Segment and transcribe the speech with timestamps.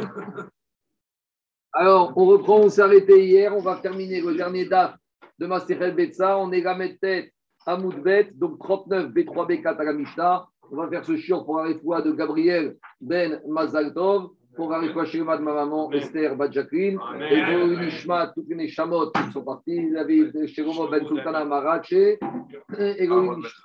[1.72, 4.96] Alors, on reprend, on s'est arrêté hier, on va terminer le dernier date
[5.38, 6.38] de Maserel Betsa.
[6.38, 7.32] On est la tête
[7.66, 10.46] à Moudbet, donc 39 B3 B4 à la Mishnah.
[10.72, 15.38] On va faire ce chiant pour la fois de Gabriel Ben Mazaltov pour Arifwa Shirma
[15.38, 16.98] de ma maman Esther Badjaklin,
[17.30, 22.18] et pour Nishma, toutes les qui sont partis, David Shiromo Ben Sultana Marache, et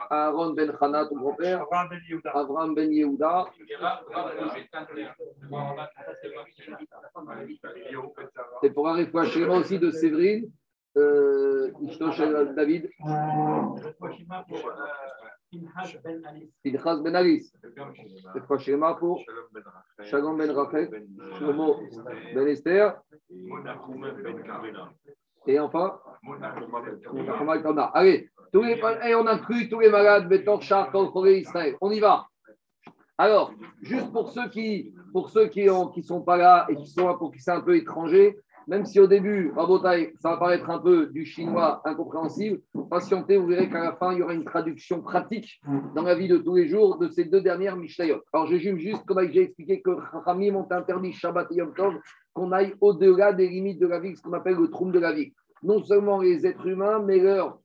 [0.09, 1.65] Aaron Ben Chana, ton grand-père,
[2.33, 3.45] Avram Ben Yehuda.
[8.63, 10.49] Et pour Arifwa Shirma aussi de Séverine,
[10.95, 11.71] euh,
[12.55, 12.89] David.
[16.63, 17.53] Pinchas Ben Alice.
[18.33, 19.21] C'est quoi Shema pour
[20.03, 21.79] Shalom Ben Rachel, Shlomo
[22.33, 23.01] Ben Esther.
[25.47, 25.99] Et enfin,
[27.93, 30.91] Allez, tous les, et on a cru tous les malades, Betor, Char,
[31.27, 31.75] Israël.
[31.81, 32.27] On y va.
[33.17, 36.87] Alors, juste pour ceux qui pour ceux qui ne qui sont pas là et qui
[36.87, 38.37] sont pour qui c'est un peu étranger,
[38.67, 43.47] même si au début, Rabotai, ça va paraître un peu du chinois incompréhensible, patientez, vous
[43.47, 45.59] verrez qu'à la fin, il y aura une traduction pratique
[45.95, 48.21] dans la vie de tous les jours de ces deux dernières Mishnayot.
[48.33, 49.91] Alors, je juge juste, comme j'ai expliqué, que
[50.25, 51.93] Ramim ont interdit Shabbat et Yom Tov,
[52.33, 55.13] qu'on aille au-delà des limites de la vie, ce qu'on appelle le trou de la
[55.13, 55.33] vie.
[55.63, 57.59] Non seulement les êtres humains, mais leurs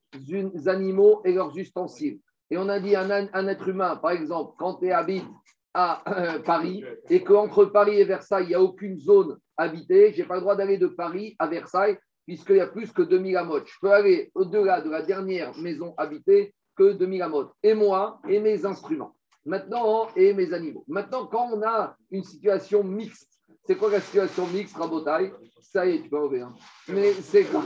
[0.66, 2.20] animaux et leurs ustensiles.
[2.50, 5.24] Et on a dit un, un être humain, par exemple, quand tu habites
[5.74, 10.22] à euh, Paris et qu'entre Paris et Versailles, il n'y a aucune zone habitée, je
[10.22, 13.36] n'ai pas le droit d'aller de Paris à Versailles puisqu'il y a plus que 2000
[13.36, 13.66] amotes.
[13.66, 17.52] Je peux aller au-delà de la dernière maison habitée que 2000 amotes.
[17.62, 19.14] Et moi et mes instruments.
[19.44, 20.84] Maintenant, et mes animaux.
[20.86, 25.96] Maintenant, quand on a une situation mixte, c'est quoi la situation mixte, Rabotaille Ça y
[25.96, 26.42] est, tu peux enlever.
[26.42, 26.54] Hein.
[26.88, 27.62] Mais c'est quand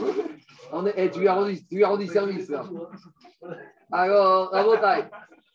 [0.71, 2.63] on est, eh, tu, lui as rendu, tu as rendu service là.
[3.91, 5.05] Alors, Rabotaille,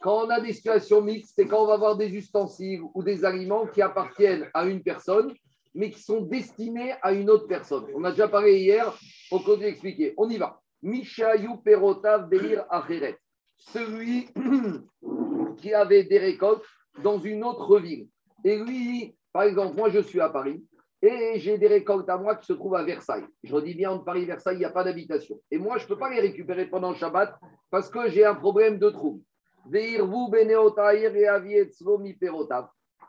[0.00, 3.24] quand on a des situations mixtes, c'est quand on va avoir des ustensiles ou des
[3.24, 5.32] aliments qui appartiennent à une personne,
[5.74, 7.84] mais qui sont destinés à une autre personne.
[7.94, 8.92] On a déjà parlé hier,
[9.30, 10.14] on continue d'expliquer.
[10.16, 10.58] On y va.
[10.82, 13.18] Mishayu Perotav Belir Acheret.
[13.58, 14.28] Celui
[15.58, 16.64] qui avait des récoltes
[17.02, 18.08] dans une autre ville.
[18.42, 20.64] Et lui, par exemple, moi je suis à Paris
[21.02, 23.26] et j'ai des récoltes à moi qui se trouvent à Versailles.
[23.44, 25.38] Je redis bien, entre Paris et Versailles, il n'y a pas d'habitation.
[25.50, 27.38] Et moi, je ne peux pas les récupérer pendant le Shabbat
[27.70, 29.22] parce que j'ai un problème de trou.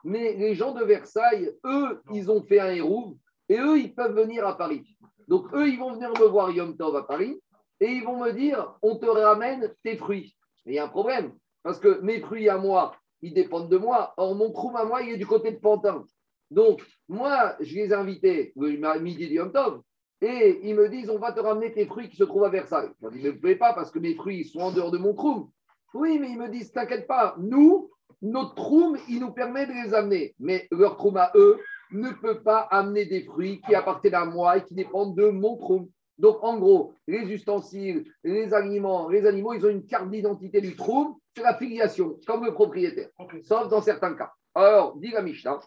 [0.04, 3.18] Mais les gens de Versailles, eux, ils ont fait un héros
[3.50, 4.84] et eux, ils peuvent venir à Paris.
[5.28, 7.40] Donc, eux, ils vont venir me voir Yom Tov à Paris
[7.80, 10.36] et ils vont me dire on te ramène tes fruits.
[10.66, 11.34] Il y a un problème
[11.64, 14.14] parce que mes fruits à moi, ils dépendent de moi.
[14.18, 16.04] Or, mon trou à moi, il est du côté de Pantin.
[16.50, 19.82] Donc, moi, je les ai invités le midi Yom Tov
[20.22, 22.92] et ils me disent on va te ramener tes fruits qui se trouvent à Versailles.
[23.02, 24.98] Je dis mais vous ne pouvez pas parce que mes fruits sont en dehors de
[24.98, 25.52] mon trou.
[25.94, 27.92] Oui, mais ils me disent, t'inquiète pas, nous,
[28.22, 30.36] notre troum, il nous permet de les amener.
[30.40, 31.60] Mais leur troum à eux
[31.92, 35.58] ne peut pas amener des fruits qui appartiennent à moi et qui dépendent de mon
[35.58, 35.88] troum.
[36.18, 40.76] Donc, en gros, les ustensiles, les aliments, les animaux, ils ont une carte d'identité du
[40.76, 43.10] troum, c'est la filiation, comme le propriétaire,
[43.44, 44.32] sauf dans certains cas.
[44.54, 45.60] Alors, dit la Mishnah,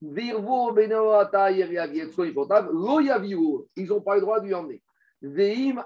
[0.00, 0.72] ils n'ont
[4.00, 4.80] pas le droit de lui emmener.
[5.20, 5.84] Veim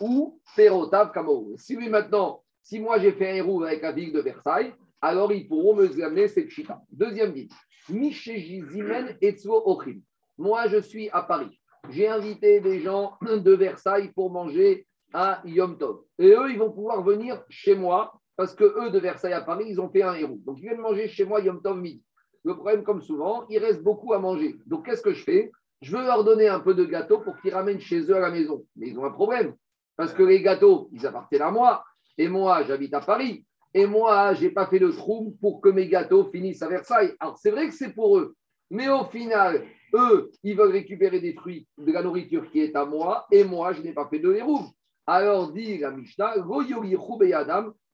[0.00, 1.12] ou perotav
[1.58, 5.32] Si lui maintenant, si moi j'ai fait un héros avec la ville de Versailles, alors
[5.32, 6.82] ils pourront me amener cette chita.
[6.90, 7.48] Deuxième dit,
[7.88, 9.16] Zimen
[9.46, 10.00] Ochim.
[10.36, 11.60] Moi je suis à Paris.
[11.90, 16.00] J'ai invité des gens de Versailles pour manger à Yom Tov.
[16.18, 19.66] Et eux, ils vont pouvoir venir chez moi parce que eux de Versailles à Paris,
[19.68, 20.40] ils ont fait un héros.
[20.44, 22.02] Donc ils viennent manger chez moi Yom Tov midi.
[22.42, 24.56] Le problème, comme souvent, il reste beaucoup à manger.
[24.66, 25.52] Donc qu'est-ce que je fais?
[25.82, 28.32] Je veux leur donner un peu de gâteau pour qu'ils ramènent chez eux à la
[28.32, 28.64] maison.
[28.74, 29.54] Mais ils ont un problème
[29.96, 31.84] parce que les gâteaux, ils appartiennent à moi.
[32.18, 33.44] Et moi, j'habite à Paris.
[33.74, 37.14] Et moi, je n'ai pas fait le trou pour que mes gâteaux finissent à Versailles.
[37.20, 38.34] Alors, c'est vrai que c'est pour eux.
[38.70, 42.84] Mais au final, eux, ils veulent récupérer des fruits, de la nourriture qui est à
[42.84, 43.26] moi.
[43.30, 44.64] Et moi, je n'ai pas fait de héros.
[45.06, 46.34] Alors, dit la Mishnah,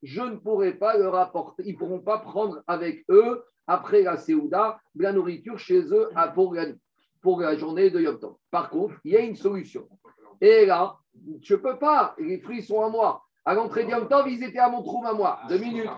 [0.03, 4.17] je ne pourrai pas leur apporter, ils ne pourront pas prendre avec eux, après la
[4.17, 6.65] Séouda, de la nourriture chez eux pour la,
[7.21, 8.35] pour la journée de Yom Tov.
[8.51, 9.87] Par contre, il y a une solution.
[10.41, 10.97] Et là,
[11.41, 13.23] je ne peux pas, les fruits sont à moi.
[13.45, 15.41] À l'entrée d'Yom Tov, ils étaient à mon trou à moi.
[15.49, 15.89] Deux minutes.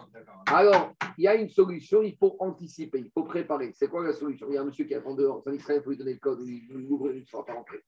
[0.47, 3.71] Alors, il y a une solution, il faut anticiper, il faut préparer.
[3.73, 4.47] C'est quoi la solution?
[4.49, 6.13] Il y a un monsieur qui attend dehors, c'est un Israël, il faut lui donner
[6.13, 7.83] le code, il ouvre une fois par rentrer.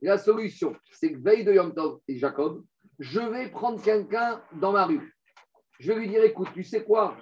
[0.00, 2.64] La solution, c'est que veille de Yom Tov et Jacob,
[2.98, 5.14] je vais prendre quelqu'un dans ma rue.
[5.78, 7.16] Je vais lui dire écoute, tu sais quoi?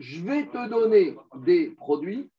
[0.00, 2.30] Je vais te donner des produits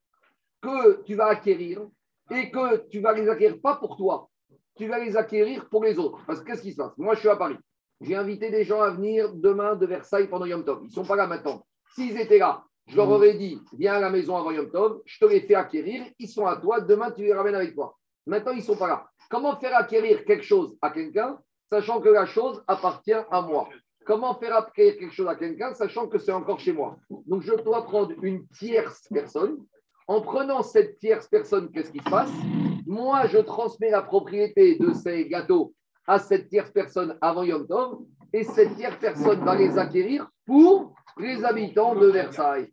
[0.62, 1.88] que tu vas acquérir
[2.30, 4.30] et que tu vas les acquérir pas pour toi,
[4.76, 6.20] tu vas les acquérir pour les autres.
[6.26, 6.98] Parce que qu'est-ce qui se passe?
[6.98, 7.58] Moi, je suis à Paris.
[8.02, 10.80] J'ai invité des gens à venir demain de Versailles pendant Yom Tov.
[10.82, 11.66] Ils ne sont pas là maintenant.
[11.96, 15.20] S'ils étaient là, je leur aurais dit, viens à la maison avant Yom Tov, je
[15.20, 17.98] te les fais acquérir, ils sont à toi, demain tu les ramènes avec toi.
[18.26, 19.08] Maintenant, ils ne sont pas là.
[19.30, 21.38] Comment faire acquérir quelque chose à quelqu'un,
[21.70, 23.70] sachant que la chose appartient à moi?
[24.06, 26.98] Comment faire acquérir quelque chose à quelqu'un, sachant que c'est encore chez moi?
[27.26, 29.58] Donc, je dois prendre une tierce personne.
[30.08, 32.32] En prenant cette tierce personne, qu'est-ce qui se passe?
[32.94, 35.74] Moi, je transmets la propriété de ces gâteaux
[36.06, 40.94] à cette tierce personne avant Yom Tov, et cette tierce personne va les acquérir pour
[41.18, 42.70] les habitants de Versailles.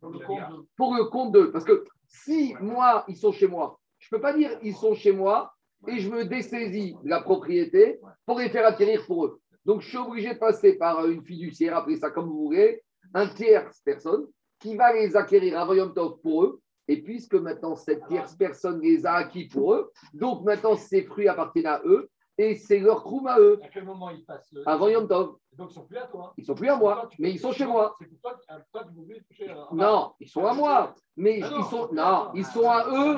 [0.76, 1.50] Pour le compte d'eux.
[1.50, 4.94] Parce que si moi, ils sont chez moi, je ne peux pas dire ils sont
[4.94, 5.54] chez moi
[5.88, 9.40] et je me dessaisis de la propriété pour les faire acquérir pour eux.
[9.64, 12.82] Donc, je suis obligé de passer par une fiduciaire, appelez ça comme vous voulez,
[13.14, 14.26] un tierce personne
[14.58, 16.60] qui va les acquérir avant Yom Tov pour eux.
[16.90, 21.28] Et puisque maintenant cette tierce personne les a acquis pour eux, donc maintenant ces fruits
[21.28, 23.60] appartiennent à eux, et c'est leur kroum à eux.
[23.62, 24.62] À quel moment ils passent le...
[24.66, 25.36] Avant Yom Tov.
[25.52, 26.32] Donc ils sont plus à toi.
[26.38, 27.94] Ils sont plus à moi, mais ils sont chez moi.
[28.00, 28.34] C'est pour toi,
[28.82, 29.48] que- vous voulez toucher.
[29.50, 33.16] à- Non, ils sont à moi, mais Ah ils sont non, ils sont à eux.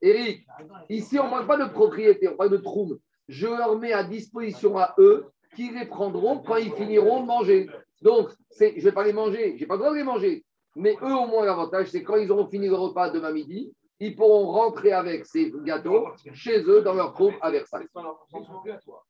[0.00, 0.46] Eric,
[0.90, 2.98] ici on ne parle pas de propriété, on parle de troum.
[3.28, 5.26] Je leur mets à disposition à eux
[5.56, 7.68] qui les prendront quand ils finiront de manger.
[8.02, 10.44] Donc, je ne vais pas les manger, je n'ai pas le droit de les manger.
[10.74, 14.16] Mais eux, au moins, l'avantage, c'est quand ils auront fini le repas demain midi, ils
[14.16, 17.86] pourront rentrer avec ces gâteaux chez eux dans leur groupe à Versailles.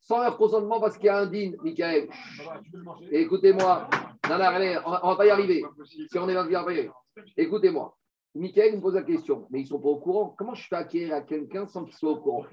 [0.00, 2.09] Sans leur consentement, parce qu'il y a un din, Michael.
[2.75, 3.09] Manger.
[3.11, 3.88] Et Écoutez-moi,
[4.29, 5.64] on ne va pas y arriver.
[6.11, 6.91] Si on est dans le bien arriver.
[7.37, 7.97] Écoutez-moi.
[8.35, 10.35] Michael me pose la question, mais ils ne sont pas au courant.
[10.38, 12.44] Comment je fais acquérir à quelqu'un sans qu'il soit au courant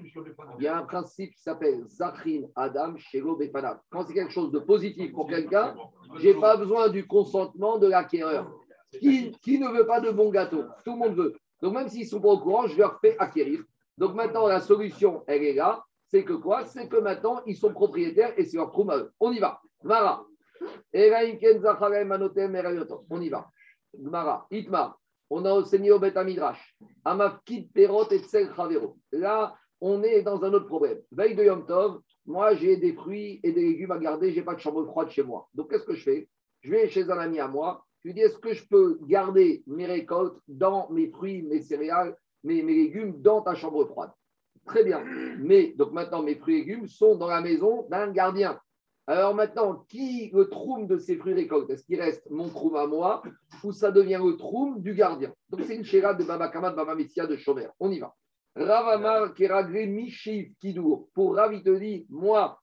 [0.58, 3.78] Il y a un principe qui s'appelle Zachrin Adam Shelo Befanav.
[3.90, 5.74] Quand c'est quelque chose de positif pour quelqu'un,
[6.16, 8.50] je n'ai pas besoin du consentement de l'acquéreur.
[8.92, 10.64] Qui, ne veut pas de bons gâteaux?
[10.84, 11.36] Tout le monde veut.
[11.62, 13.62] Donc même s'ils ne sont pas au courant, je leur fais acquérir.
[13.96, 15.84] Donc maintenant, la solution, elle est là.
[16.08, 16.64] C'est que quoi?
[16.64, 19.12] C'est que maintenant, ils sont propriétaires et c'est leur trou à eux.
[19.20, 19.60] On y va.
[19.84, 20.26] Mara.
[20.92, 20.98] On
[23.20, 23.50] y va.
[23.94, 24.98] Gmara, Itmar.
[25.30, 26.76] On a enseigné au Bet Midrash.
[27.04, 28.96] Amafkid Perot et Tsel Chavero.
[29.12, 31.00] Là, on est dans un autre problème.
[31.12, 34.54] Veille de Yom Tov, moi, j'ai des fruits et des légumes à garder, j'ai pas
[34.54, 35.48] de chambre froide chez moi.
[35.54, 36.28] Donc, qu'est-ce que je fais?
[36.62, 39.86] Je vais chez un ami à moi, lui dis est-ce que je peux garder mes
[39.86, 44.10] récoltes dans mes fruits, mes céréales, mes, mes légumes dans ta chambre froide?
[44.66, 45.02] Très bien.
[45.38, 48.60] Mais, donc maintenant, mes fruits et légumes sont dans la maison d'un gardien.
[49.06, 51.68] Alors maintenant, qui le troum de ces fruits récoltes?
[51.70, 53.22] Est-ce qu'il reste mon troum à moi
[53.64, 55.34] ou ça devient le troum du gardien?
[55.48, 57.68] Donc c'est une chéra de Baba Kama, de Baba Messia, de Shomer.
[57.80, 58.14] On y va.
[58.54, 61.08] Ravamar Keragré Mishiv Kidour.
[61.14, 61.52] Pour Rav,
[62.08, 62.60] moi,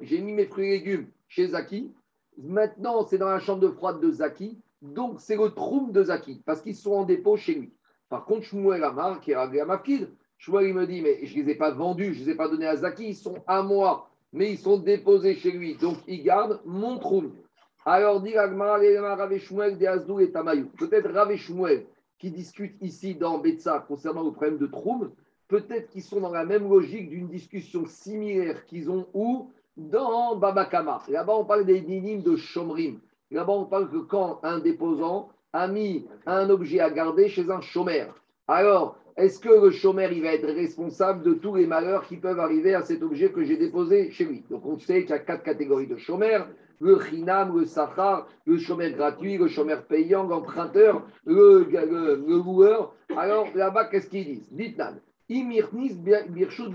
[0.00, 1.92] j'ai mis mes fruits et légumes chez Zaki.
[2.38, 4.58] Maintenant, c'est dans la chambre de froide de Zaki.
[4.80, 7.72] Donc, c'est le troum de Zaki, parce qu'ils sont en dépôt chez lui.
[8.08, 10.08] Par contre, Shmuel Amar, Keragré Amafkid,
[10.38, 12.34] Shmuel, il me dit, mais je ne les ai pas vendus, je ne les ai
[12.36, 15.74] pas donnés à Zaki, ils sont à moi, mais ils sont déposés chez lui.
[15.74, 17.32] Donc, il garde mon troum.
[17.84, 20.68] Alors, dit Agmar, Rav Shmuel, de Azdou et Tamayou.
[20.78, 21.86] Peut-être Rav Shmuel,
[22.18, 25.10] qui discutent ici dans Betsa concernant le problème de Troum,
[25.48, 31.00] peut-être qu'ils sont dans la même logique d'une discussion similaire qu'ils ont où dans Babakama.
[31.08, 32.98] Là-bas, on parle des dynimes de Shomrim.
[33.30, 37.60] Là-bas, on parle que quand un déposant a mis un objet à garder chez un
[37.60, 38.14] chômeur,
[38.46, 42.38] alors est-ce que le chômeur il va être responsable de tous les malheurs qui peuvent
[42.38, 44.44] arriver à cet objet que j'ai déposé chez lui?
[44.50, 46.46] Donc, on sait qu'il y a quatre catégories de chômeurs
[46.80, 52.94] le chinam, le sachar, le chômeur gratuit, le chômeur payant, l'emprunteur, le, le, le loueur.
[53.16, 54.48] Alors là-bas, qu'est-ce qu'ils disent?
[54.52, 55.00] Dites-nous.
[55.28, 56.72] Imirnis birshut.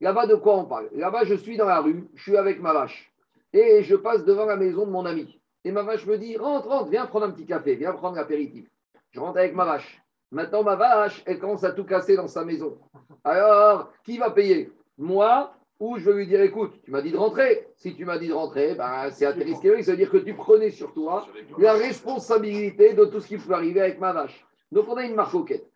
[0.00, 2.72] Là-bas, de quoi on parle Là-bas, je suis dans la rue, je suis avec ma
[2.72, 3.12] vache.
[3.52, 5.40] Et je passe devant la maison de mon ami.
[5.64, 8.68] Et ma vache me dit Rentre, rentre, viens prendre un petit café, viens prendre l'apéritif.
[9.10, 10.00] Je rentre avec ma vache.
[10.30, 12.78] Maintenant, ma vache, elle commence à tout casser dans sa maison.
[13.24, 17.16] Alors, qui va payer Moi ou je vais lui dire écoute, tu m'as dit de
[17.16, 17.68] rentrer.
[17.76, 19.82] Si tu m'as dit de rentrer, ben, c'est atterrisqué.
[19.82, 21.26] Ça veut dire que tu prenais sur toi
[21.58, 24.44] la responsabilité de tout ce qui peut arriver avec ma vache.
[24.72, 25.66] Donc, on a une marcoquette.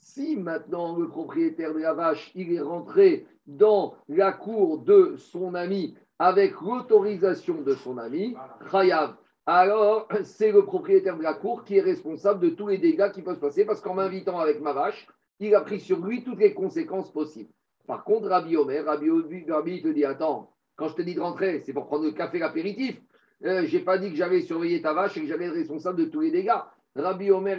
[0.00, 5.94] Si maintenant le propriétaire de la vache, est rentré dans la cour de son ami
[6.18, 8.34] avec l'autorisation de son ami,
[8.70, 9.14] Chayav,
[9.44, 13.20] alors c'est le propriétaire de la cour qui est responsable de tous les dégâts qui
[13.20, 15.06] peuvent se passer parce qu'en m'invitant avec ma vache,
[15.38, 17.50] il a pris sur lui toutes les conséquences possibles.
[17.86, 19.10] Par contre, Rabbi Omer, Rabbi,
[19.48, 22.38] Rabbi te dit Attends, quand je te dis de rentrer, c'est pour prendre le café,
[22.38, 23.00] l'apéritif.
[23.44, 25.98] Euh, je n'ai pas dit que j'avais surveillé ta vache et que j'allais être responsable
[25.98, 26.60] de tous les dégâts.
[26.94, 27.58] Rabbi Omer,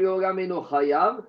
[0.70, 1.24] Chayav,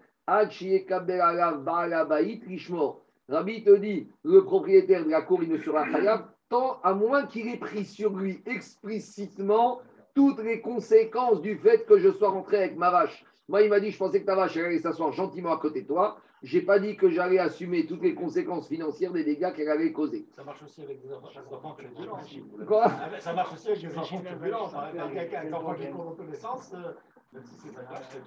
[3.29, 7.27] Rabbi te dit le propriétaire de la cour, il ne sera Chayav, tant à moins
[7.27, 9.81] qu'il ait pris sur lui explicitement
[10.15, 13.25] toutes les conséquences du fait que je sois rentré avec ma vache.
[13.49, 15.83] Moi, il m'a dit, je pensais que ta vache elle allait s'asseoir gentiment à côté
[15.83, 16.19] de toi.
[16.43, 20.27] j'ai pas dit que j'allais assumer toutes les conséquences financières des dégâts qu'elle avait causés.
[20.35, 22.21] Ça marche aussi avec des enfants, des enfants turbulents.
[22.67, 24.65] Quoi Ça marche aussi avec des enfants turbulents.
[24.65, 26.25] Enfants qui courent dans tous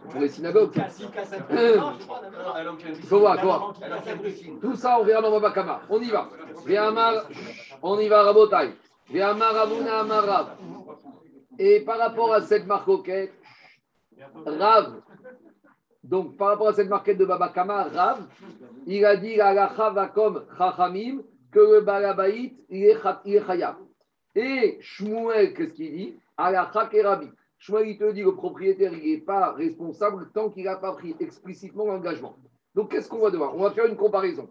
[0.09, 0.75] Pour les synagogues.
[1.75, 1.93] Non.
[2.87, 3.73] Il faut voir, quoi.
[4.61, 5.81] Tout ça, on verra dans Babakama.
[5.89, 6.29] On y va.
[7.83, 8.71] On y va, Rabotai.
[11.59, 13.33] Et par rapport à cette marcoquette,
[14.45, 15.01] Rav,
[16.03, 18.23] donc par rapport à cette marquette de Babakama, Rav,
[18.87, 21.21] il a dit à la Chavakom Chachamim
[21.51, 23.75] que le Balabaït, il est cha- il est Chayav.
[24.35, 26.19] Et Shmuel, qu'est-ce qu'il dit?
[26.35, 27.29] À la Chakerabi.
[27.65, 31.85] Shmuel, te dit le propriétaire, il n'est pas responsable tant qu'il n'a pas pris explicitement
[31.85, 32.37] l'engagement.
[32.75, 34.47] Donc, qu'est-ce qu'on va devoir On va faire une comparaison.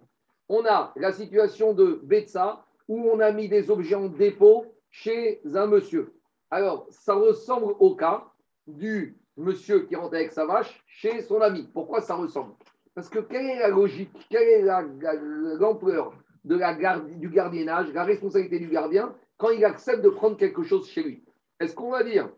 [0.48, 5.40] On a la situation de Betsa où on a mis des objets en dépôt chez
[5.54, 6.12] un monsieur.
[6.50, 8.24] Alors, ça ressemble au cas
[8.66, 11.68] du monsieur qui rentre avec sa vache chez son ami.
[11.72, 12.54] Pourquoi ça ressemble?
[12.96, 16.12] Parce que quelle est la logique, quelle est la- la- l'ampleur
[16.44, 21.04] la du gardiennage, la responsabilité du gardien quand il accepte de prendre quelque chose chez
[21.04, 21.24] lui?
[21.60, 22.28] Est-ce qu'on va dire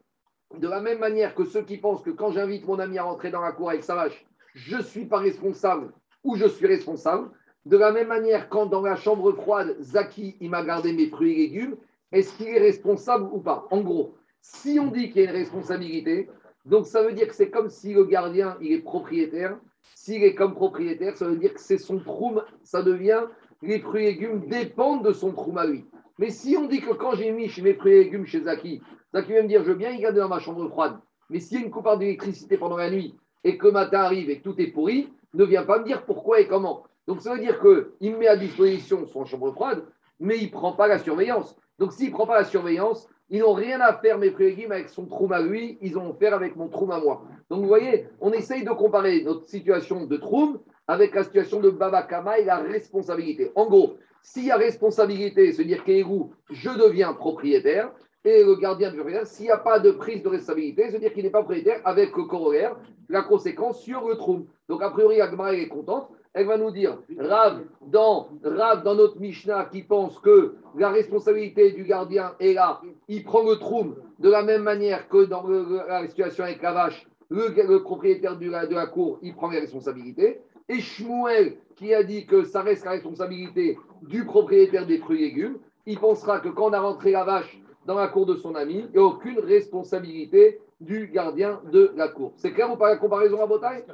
[0.54, 3.30] de la même manière que ceux qui pensent que quand j'invite mon ami à rentrer
[3.30, 4.24] dans la cour avec sa vache,
[4.54, 5.92] je ne suis pas responsable
[6.24, 7.30] ou je suis responsable.
[7.66, 11.32] De la même manière, quand dans la chambre froide, Zaki, il m'a gardé mes fruits
[11.32, 11.76] et légumes,
[12.12, 13.66] est-ce qu'il est responsable ou pas?
[13.70, 16.30] En gros, si on dit qu'il y a une responsabilité,
[16.64, 19.58] donc ça veut dire que c'est comme si le gardien, il est propriétaire.
[19.94, 23.24] S'il est comme propriétaire, ça veut dire que c'est son troum, ça devient,
[23.62, 25.84] les fruits et légumes dépendent de son troum à lui.
[26.18, 28.80] Mais si on dit que quand j'ai mis mes fruits et légumes chez Zaki,
[29.12, 30.96] Zaki va me dire, je veux bien y garder dans ma chambre froide,
[31.28, 34.38] mais s'il y a une coupure d'électricité pendant la nuit et que matin arrive et
[34.38, 36.84] que tout est pourri, ne viens pas me dire pourquoi et comment.
[37.06, 39.84] Donc ça veut dire qu'il me met à disposition son chambre froide,
[40.18, 41.56] mais il ne prend pas la surveillance.
[41.78, 44.50] Donc s'il ne prend pas la surveillance, ils n'ont rien à faire, mes fruits et
[44.50, 47.24] légumes, avec son troum à lui, ils ont faire avec mon troum à moi.
[47.50, 51.70] Donc vous voyez, on essaye de comparer notre situation de troum avec la situation de
[51.70, 53.50] Babakama et la responsabilité.
[53.56, 53.96] En gros,
[54.26, 57.92] s'il y a responsabilité, c'est-à-dire qu'Érou, je deviens propriétaire,
[58.24, 61.22] et le gardien du propriétaire, s'il n'y a pas de prise de responsabilité, c'est-à-dire qu'il
[61.22, 62.74] n'est pas propriétaire, avec le corollaire,
[63.08, 64.46] la conséquence sur le troum.
[64.68, 66.08] Donc a priori, Agmara est contente.
[66.34, 71.70] Elle va nous dire, Rav dans, Rav, dans notre Mishnah, qui pense que la responsabilité
[71.70, 76.06] du gardien est là, il prend le troum de la même manière que dans la
[76.08, 80.40] situation avec la vache, le, le propriétaire du- de la cour, il prend les responsabilités.
[80.68, 85.28] Et Shmuel, qui a dit que ça reste la responsabilité du propriétaire des fruits et
[85.28, 88.54] légumes, il pensera que quand on a rentré la vache dans la cour de son
[88.54, 92.32] ami, il n'y a aucune responsabilité du gardien de la cour.
[92.36, 93.84] C'est clair ou pas la comparaison à Botaille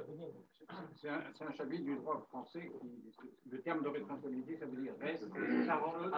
[0.96, 3.02] C'est un, un chapitre du droit français qui,
[3.50, 6.10] le terme de responsabilité, ça veut dire reste, le,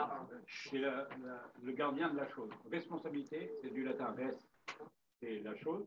[0.71, 2.49] c'est le gardien de la chose.
[2.71, 4.39] Responsabilité, c'est du latin res,
[5.21, 5.85] c'est la chose,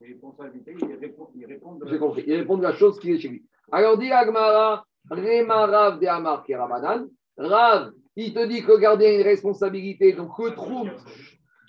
[0.00, 2.24] et responsabilité, il répond, il répond de la J'ai compris.
[2.26, 3.46] Il répond de la chose qui est chez lui.
[3.72, 7.06] Alors, dit Agmara, Rema Rav de Amar Ramadan.
[7.36, 10.12] Rav, il te dit que le gardien a une responsabilité.
[10.12, 10.90] Donc, le troum,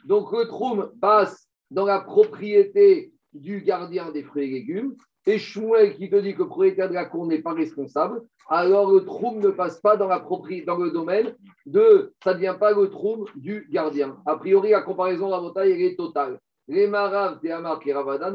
[0.06, 4.96] donc, le passe dans la propriété du gardien des fruits et légumes.
[5.28, 8.24] Et Shmuel qui te dit que le propriétaire de la cour n'est pas responsable.
[8.50, 11.36] Alors, le troum ne passe pas dans, le domaine
[11.66, 12.14] de.
[12.24, 14.18] Ça ne devient pas le troum du gardien.
[14.26, 16.40] A priori, la comparaison elle est totale.
[16.68, 17.80] Les marav de Amar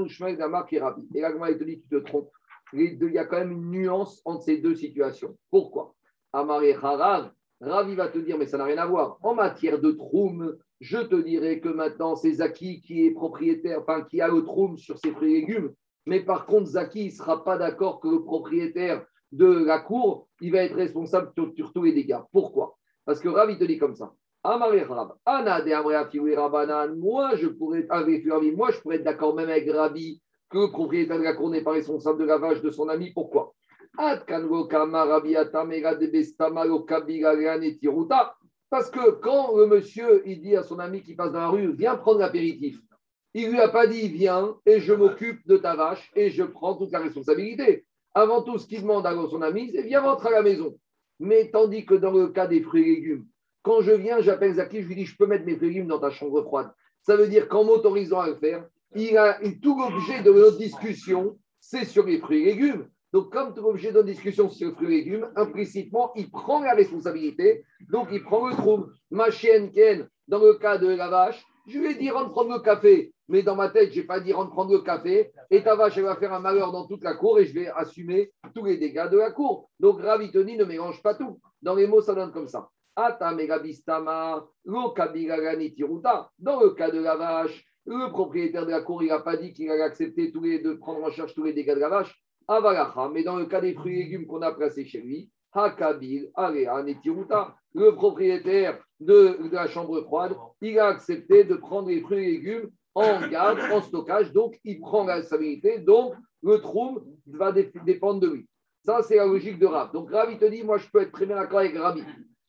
[0.00, 1.08] ou Shmuel d'Amar Rabbi.
[1.14, 2.30] Et là, il te dit tu te trompes.
[2.76, 5.36] Il y a quand même une nuance entre ces deux situations.
[5.50, 5.94] Pourquoi?
[6.32, 7.30] Amar et Harav,
[7.60, 9.18] Rav, il va te dire, mais ça n'a rien à voir.
[9.22, 14.02] En matière de troum, je te dirais que maintenant, c'est Zaki qui est propriétaire, enfin,
[14.02, 15.72] qui a le troum sur ses fruits et légumes.
[16.04, 20.52] Mais par contre, Zaki, ne sera pas d'accord que le propriétaire de la cour, il
[20.52, 22.20] va être responsable sur, tous les dégâts.
[22.30, 22.76] Pourquoi?
[23.06, 24.12] Parce que Rav, il te dit comme ça.
[24.44, 29.48] Amaré Rav, Ana de Rabanan, moi je pourrais Ravi, moi je pourrais être d'accord même
[29.48, 32.70] avec Rabbi que le propriétaire de la cour n'est pas responsable de la vache de
[32.70, 33.12] son ami.
[33.12, 33.54] Pourquoi?
[33.98, 34.24] Parce
[38.90, 41.96] que quand le monsieur il dit à son ami qui passe dans la rue, viens
[41.96, 42.78] prendre l'apéritif,
[43.34, 46.74] il lui a pas dit viens et je m'occupe de ta vache et je prends
[46.74, 47.84] toute la responsabilité.
[48.14, 50.78] Avant tout, ce qu'il demande à son ami, c'est viens rentrer à la maison.
[51.20, 53.26] Mais tandis que dans le cas des fruits et légumes,
[53.62, 55.88] quand je viens, j'appelle Zaki, je lui dis je peux mettre mes fruits et légumes
[55.88, 56.70] dans ta chambre froide.
[57.02, 61.38] Ça veut dire qu'en m'autorisant à le faire, il a tout l'objet de notre discussion,
[61.60, 62.88] c'est sur les fruits et légumes.
[63.12, 66.60] Donc, comme tout l'objet de notre discussion sur les fruits et légumes, implicitement, il prend
[66.60, 68.92] la responsabilité, donc il prend le trouble.
[69.10, 72.52] Ma chienne Ken, dans le cas de la vache, je lui ai dit rentre prendre
[72.52, 75.62] le café, mais dans ma tête, je n'ai pas dit rentre prendre le café, et
[75.62, 78.32] ta vache, elle va faire un malheur dans toute la cour, et je vais assumer
[78.54, 79.70] tous les dégâts de la cour.
[79.80, 81.40] Donc, Ravitoni ne mélange pas tout.
[81.62, 82.68] Dans les mots, ça donne comme ça.
[82.96, 83.36] Dans
[86.60, 89.70] le cas de la vache, le propriétaire de la cour, il n'a pas dit qu'il
[89.70, 92.20] allait accepter de prendre en charge tous les dégâts de la vache.
[92.48, 96.30] Avalacha, mais dans le cas des fruits et légumes qu'on a placés chez lui, Hakabil,
[96.34, 102.24] Alea, Netiruta, le propriétaire de, la chambre froide, il a accepté de prendre les fruits
[102.24, 107.52] et légumes en garde, en stockage, donc il prend la responsabilité, donc le trou va
[107.52, 108.48] dépendre de lui.
[108.84, 109.92] Ça, c'est la logique de Rav.
[109.92, 112.04] Donc Rav, il te dit, moi, je peux être très bien d'accord avec Rabbi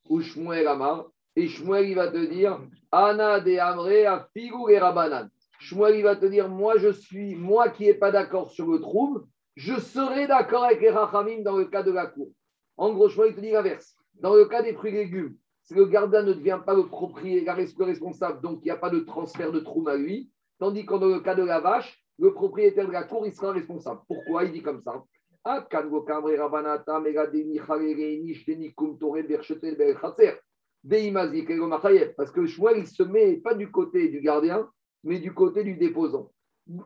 [0.07, 2.59] ou Shmuel Amar, et Shmuel, il va te dire,
[2.91, 5.29] Ana de Amre a Figou et Rabanan.
[5.59, 8.79] Shmuel, il va te dire, moi, je suis, moi qui n'ai pas d'accord sur le
[8.79, 9.19] trou,
[9.55, 12.29] je serai d'accord avec les Rachamim dans le cas de la cour.
[12.75, 13.95] En gros, Shmuel, il te dit l'inverse.
[14.19, 17.55] Dans le cas des fruits et légumes, si le gardien ne devient pas le propriétaire,
[17.55, 20.95] le responsable, donc il n'y a pas de transfert de trou à lui, tandis que
[20.95, 24.01] dans le cas de la vache, le propriétaire de la cour, il sera responsable.
[24.07, 24.45] Pourquoi?
[24.45, 25.03] Il dit comme ça.
[32.15, 34.69] Parce que Shmuel, il se met pas du côté du gardien,
[35.03, 36.31] mais du côté du déposant.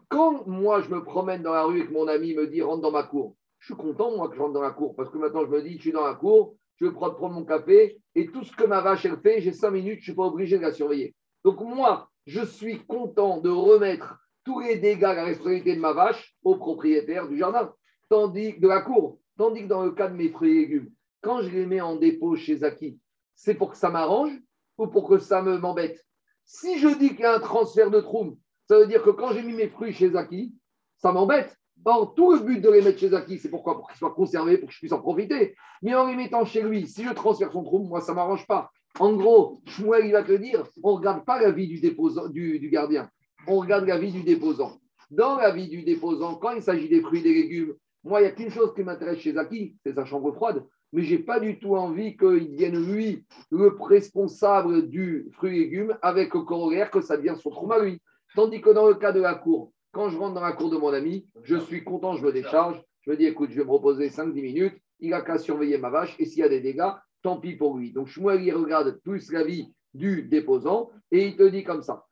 [0.10, 2.82] Quand moi, je me promène dans la rue et que mon ami me dit rentre
[2.82, 5.18] dans ma cour, je suis content, moi, que je rentre dans la cour, parce que
[5.18, 8.28] maintenant, je me dis, je suis dans la cour, je vais prendre, mon café, et
[8.28, 10.58] tout ce que ma vache, elle fait, j'ai cinq minutes, je ne suis pas obligé
[10.58, 11.16] de la surveiller.
[11.44, 16.36] Donc, moi, je suis content de remettre tous les dégâts, la responsabilité de ma vache
[16.44, 17.72] au propriétaire du jardin,
[18.10, 19.20] tandis de la cour.
[19.38, 20.92] Tandis que dans le cas de mes fruits et légumes,
[21.22, 23.00] quand je les mets en dépôt chez Zaki,
[23.44, 24.34] c'est pour que ça m'arrange
[24.78, 26.06] ou pour que ça me m'embête?
[26.46, 29.34] Si je dis qu'il y a un transfert de trou, ça veut dire que quand
[29.34, 30.54] j'ai mis mes fruits chez Zaki,
[30.98, 31.58] ça m'embête.
[31.84, 33.78] Or, tout le but de les mettre chez Zaki, c'est pourquoi?
[33.78, 35.56] Pour qu'ils soient conservés, pour que je puisse en profiter.
[35.82, 38.46] Mais en les mettant chez lui, si je transfère son trou, moi, ça ne m'arrange
[38.46, 38.70] pas.
[39.00, 42.28] En gros, Shmuel, il va te dire, on ne regarde pas la vie du, déposant,
[42.28, 43.10] du, gardien,
[43.48, 44.78] on regarde la vie du déposant.
[45.10, 48.26] Dans la vie du déposant, quand il s'agit des fruits et des légumes, moi, il
[48.26, 50.64] n'y a qu'une chose qui m'intéresse chez Zaki, c'est sa chambre froide.
[50.94, 55.60] Mais je n'ai pas du tout envie qu'il devienne, lui, le responsable du fruit et
[55.62, 58.02] légumes avec le corollaire que ça devient son trou à lui.
[58.36, 60.78] Tandis que dans le cas de la cour, quand je rentre dans la cour de
[60.78, 62.82] mon ami, je suis content, je me décharge.
[63.02, 64.78] Je me dis, écoute, je vais me reposer 5-10 minutes.
[65.00, 66.16] Il n'a qu'à surveiller ma vache.
[66.20, 66.92] Et s'il y a des dégâts,
[67.24, 67.92] tant pis pour lui.
[67.92, 72.06] Donc, Shmuel, il regarde plus la vie du déposant et il te dit comme ça.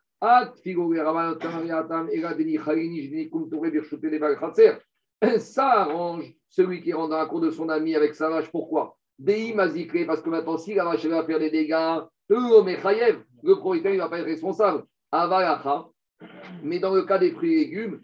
[5.40, 8.50] Ça arrange celui qui rentre dans la cour de son ami avec sa vache.
[8.52, 8.98] Pourquoi?
[9.18, 14.10] Dei parce que maintenant, si la vache va faire des dégâts, le propriétaire ne va
[14.10, 14.84] pas être responsable.
[16.64, 18.02] Mais dans le cas des fruits et légumes,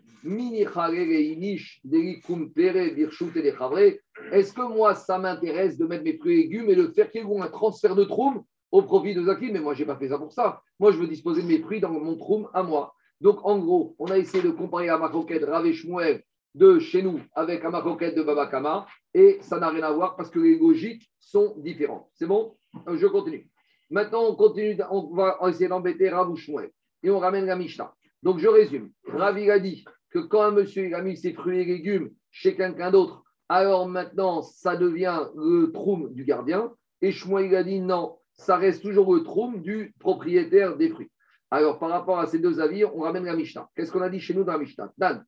[4.32, 7.22] est-ce que moi, ça m'intéresse de mettre mes fruits et légumes et de faire qu'il
[7.22, 10.10] y un transfert de troum au profit de Zaki Mais moi, je n'ai pas fait
[10.10, 10.62] ça pour ça.
[10.80, 12.96] Moi, je veux disposer de mes fruits dans mon troum à moi.
[13.22, 16.24] Donc, en gros, on a essayé de comparer à ma coquette Rav Shmuel
[16.56, 20.40] de chez nous avec ma de Babakama et ça n'a rien à voir parce que
[20.40, 22.08] les logiques sont différentes.
[22.14, 22.56] C'est bon?
[22.88, 23.50] Je continue.
[23.90, 26.72] Maintenant, on continue, on va essayer d'embêter Rav Shmuel
[27.04, 27.94] et on ramène la Mishnah.
[28.24, 28.90] Donc, je résume.
[29.06, 32.90] Ravi a dit que quand un monsieur a mis ses fruits et légumes chez quelqu'un
[32.90, 36.72] d'autre, alors maintenant, ça devient le troum du gardien.
[37.02, 41.12] Et Shmuel a dit non, ça reste toujours le troum du propriétaire des fruits.
[41.52, 43.70] Alors, par rapport à ces deux avis, on ramène la Mishnah.
[43.76, 44.92] Qu'est-ce qu'on a dit chez nous dans la Mishnah?
[44.98, 45.24] Dan,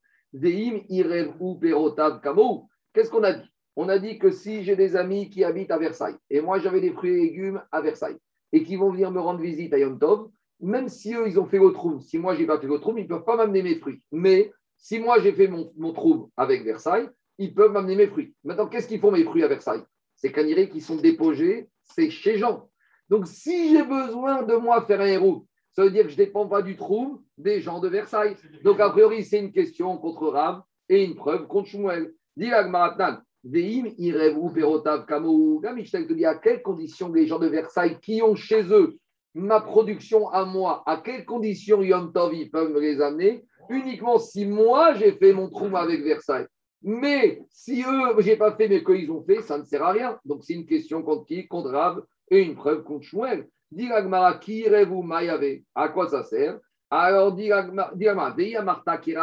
[2.93, 3.49] Qu'est-ce qu'on a dit?
[3.75, 6.81] On a dit que si j'ai des amis qui habitent à Versailles, et moi j'avais
[6.81, 8.17] des fruits et légumes à Versailles,
[8.51, 11.45] et qui vont venir me rendre visite à Yom Tov, même si eux, ils ont
[11.45, 13.61] fait le trou, si moi, j'ai pas fait le trou, ils ne peuvent pas m'amener
[13.61, 14.01] mes fruits.
[14.11, 18.33] Mais si moi, j'ai fait mon, mon avec Versailles, ils peuvent m'amener mes fruits.
[18.43, 19.83] Maintenant, qu'est-ce qu'ils font mes fruits à Versailles?
[20.15, 22.69] C'est qu'un qui sont déposés, c'est chez Jean.
[23.09, 25.45] Donc, si j'ai besoin de moi faire un héros,
[25.77, 28.35] ça veut dire que je ne dépends pas du trou des gens de Versailles.
[28.63, 32.13] Donc, a priori, c'est une question contre Rav et une preuve contre Shmuel.
[32.35, 38.33] Dis Veim, Irev, Perotav, te dit à quelles conditions les gens de Versailles qui ont
[38.33, 38.97] chez eux
[39.35, 43.45] ma production à moi, à quelles conditions Yom Tov ils peuvent me les amener?
[43.69, 46.47] Uniquement si moi j'ai fait mon trou avec Versailles.
[46.81, 50.17] Mais si eux, j'ai pas fait, mais qu'ils ont fait, ça ne sert à rien.
[50.25, 51.47] Donc c'est une question contre qui?
[51.47, 53.47] Contre Rab et une preuve contre Shmuel.
[53.71, 56.59] Dis Gmara, qui vous Mayave À quoi ça sert?
[56.89, 59.15] Alors dis Gmara, Veya Marta qui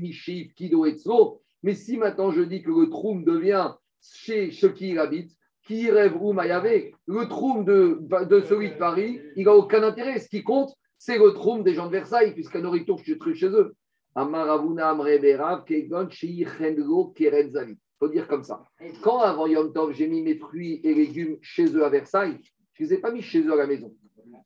[0.00, 1.40] Mishif Kido Etzo.
[1.62, 5.36] Mais si maintenant je dis que le trou devient chez ceux qui habitent,
[5.66, 10.18] qui rêve ou Mayavé, le troum de, de celui de Paris, il n'a aucun intérêt.
[10.18, 13.48] Ce qui compte, c'est le troum des gens de Versailles, puisqu'à nourriture, je suis chez
[13.48, 13.74] eux.
[14.16, 14.24] Il
[17.98, 18.64] faut dire comme ça.
[19.02, 22.38] Quand avant Yom Tov, j'ai mis mes fruits et légumes chez eux à Versailles,
[22.80, 23.94] je ne les ai pas mis chez eux à la maison.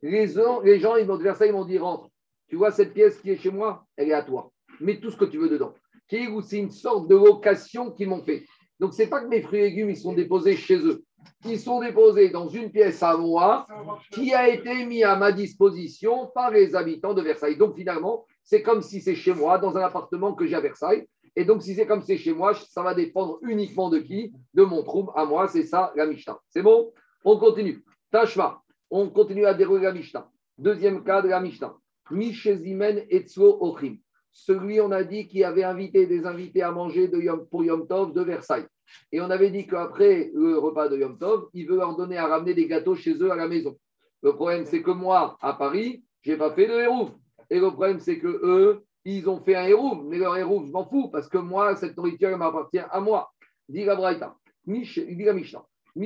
[0.03, 2.11] Les gens, ils vont de Versailles ils m'ont dit rentre.
[2.49, 4.51] Tu vois cette pièce qui est chez moi, elle est à toi.
[4.81, 5.73] Mets tout ce que tu veux dedans.
[6.11, 8.45] C'est une sorte de location qu'ils m'ont fait.
[8.81, 11.05] Donc, ce n'est pas que mes fruits et légumes ils sont déposés chez eux
[11.43, 13.67] qui sont déposés dans une pièce à moi
[14.11, 17.57] qui a été mis à ma disposition par les habitants de Versailles.
[17.57, 21.07] Donc finalement, c'est comme si c'est chez moi, dans un appartement que j'ai à Versailles.
[21.37, 24.33] Et donc, si c'est comme c'est chez moi, ça va dépendre uniquement de qui?
[24.55, 25.47] De mon trouble à moi.
[25.47, 26.39] C'est ça la Mishnah.
[26.51, 26.93] C'est bon?
[27.25, 27.83] On continue.
[28.15, 28.63] Tashma.
[28.93, 30.31] On continue à dérouler la Mishnah.
[30.57, 31.75] Deuxième cas de la Mishnah.
[32.13, 33.97] Mishezimen Etzlo Ochim.
[34.31, 37.89] Celui, on a dit, qui avait invité des invités à manger de Yom, pour Yom
[37.89, 38.69] Tov de Versailles.
[39.11, 42.29] Et on avait dit qu'après le repas de Yom Tov, il veut leur donner à
[42.29, 43.77] ramener des gâteaux chez eux à la maison.
[44.23, 47.11] Le problème, c'est que moi, à Paris, je n'ai pas fait de hérouf.
[47.51, 49.99] Et le problème, c'est que eux, ils ont fait un hérouf.
[50.05, 53.33] Mais leur hérouf, je m'en fous, parce que moi, cette nourriture, elle m'appartient à moi.
[53.69, 54.37] Dit la Braïta.
[54.65, 55.67] Dit la Mishnah.
[55.97, 56.01] À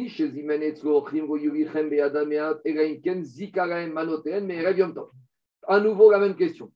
[5.80, 6.70] nouveau, la même question.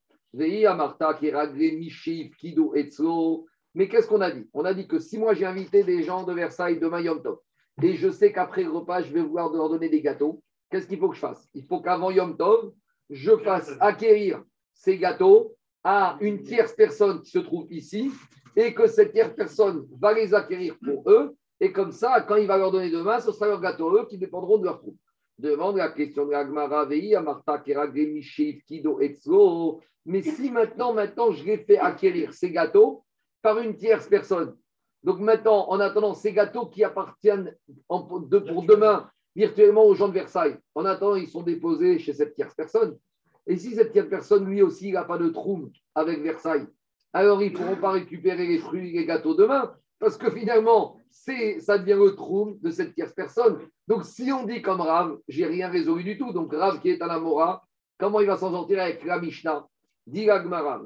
[3.75, 4.49] Mais qu'est-ce qu'on a dit?
[4.55, 7.37] On a dit que si moi j'ai invité des gens de Versailles demain Yom Tov,
[7.83, 10.99] et je sais qu'après le repas, je vais vouloir leur donner des gâteaux, qu'est-ce qu'il
[10.99, 11.47] faut que je fasse?
[11.53, 12.73] Il faut qu'avant Yom Tov,
[13.11, 18.11] je fasse acquérir ces gâteaux à une tierce personne qui se trouve ici,
[18.57, 22.49] et que cette tierce personne va les acquérir pour eux, et comme ça, quand il
[22.49, 24.99] va leur donner demain, ce sera leurs gâteaux eux qui dépendront de leur troupe.
[25.39, 27.63] Demande la question de Agmara à Martha
[28.67, 29.81] Kido Etzlo.
[30.05, 33.05] Mais si maintenant, maintenant, je les fais acquérir ces gâteaux
[33.43, 34.57] par une tierce personne.
[35.05, 40.59] Donc maintenant, en attendant ces gâteaux qui appartiennent pour demain virtuellement aux gens de Versailles,
[40.75, 42.99] en attendant, ils sont déposés chez cette tierce personne.
[43.47, 46.67] Et si cette tierce personne, lui aussi, n'a pas de trou avec Versailles,
[47.13, 49.73] alors ils ne pourront pas récupérer les fruits et les gâteaux demain,
[50.03, 53.61] parce que finalement, ça devient le trou de cette tierce personne.
[53.87, 57.01] Donc si on dit comme Rav, j'ai rien résolu du tout, donc Rav qui est
[57.01, 57.65] à la Mora,
[57.99, 59.65] comment il va s'en sortir avec la Mishnah?
[60.09, 60.83] Dit Gmara,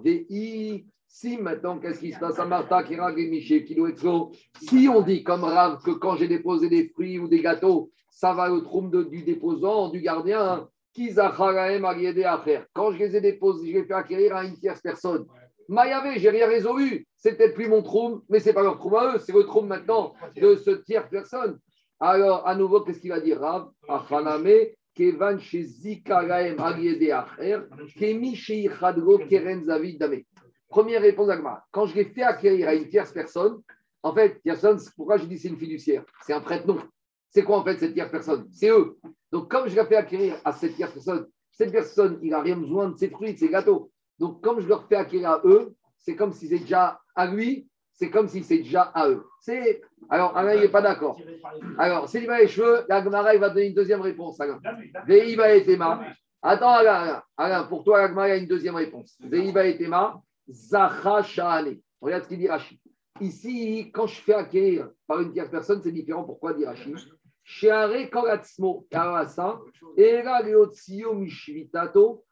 [1.09, 2.85] si maintenant, qu'est-ce qui se passe à Martha,
[4.61, 8.35] Si on dit comme Rav que quand j'ai déposé des fruits ou des gâteaux, ça
[8.35, 10.68] va au trou du déposant, du gardien,
[12.74, 15.24] quand je les ai déposés, je les fait acquérir à une tierce personne.
[15.68, 17.07] Mayavé, j'ai rien résolu.
[17.16, 19.62] C'est peut-être plus mon trou, mais c'est pas leur trou à eux, c'est le trou
[19.62, 21.59] maintenant de ce tierce personne.
[21.98, 23.70] Alors, à nouveau, qu'est-ce qu'il va dire Rav?
[23.88, 27.61] Achaname, Kevan Zikaraem Acher,
[27.98, 28.38] Kemi
[29.29, 30.22] Keren Zavid Dame.
[30.68, 33.61] Première réponse à Quand je l'ai fait acquérir à une tierce personne,
[34.02, 36.05] en fait, personne, pourquoi je dis c'est une fiduciaire?
[36.26, 36.79] C'est un prête-nom.
[37.31, 38.46] C'est quoi en fait cette tierce personne?
[38.52, 38.96] C'est eux.
[39.33, 42.57] Donc, comme je l'ai fait acquérir à cette tierce personne, cette personne, il n'a rien
[42.57, 43.90] besoin de ses fruits, de ses gâteaux.
[44.18, 47.68] Donc, comme je leur fais acquérir à eux, c'est comme si c'est déjà à lui,
[47.92, 49.24] c'est comme si c'est déjà à eux.
[49.40, 49.83] C'est...
[50.09, 51.18] Alors, Alain, il n'est pas d'accord.
[51.79, 53.00] Alors, s'il va les cheveux, la
[53.35, 54.40] il va donner une deuxième réponse.
[54.40, 54.61] Alain.
[55.09, 56.05] Et Tema.
[56.42, 59.16] Attends, Alain, Alain, pour toi, la il y a une deuxième réponse.
[59.20, 61.79] Veiba et Tema, Shahane.
[62.00, 62.79] Regarde ce qu'il dit Rachid.
[63.20, 66.24] Ici, quand je fais acquérir par une tierce personne, c'est différent.
[66.24, 66.96] Pourquoi dit Rachid
[67.42, 69.59] Sheare Koratsmo, Karasa,
[69.96, 72.24] Era Leotsio Mishvitato,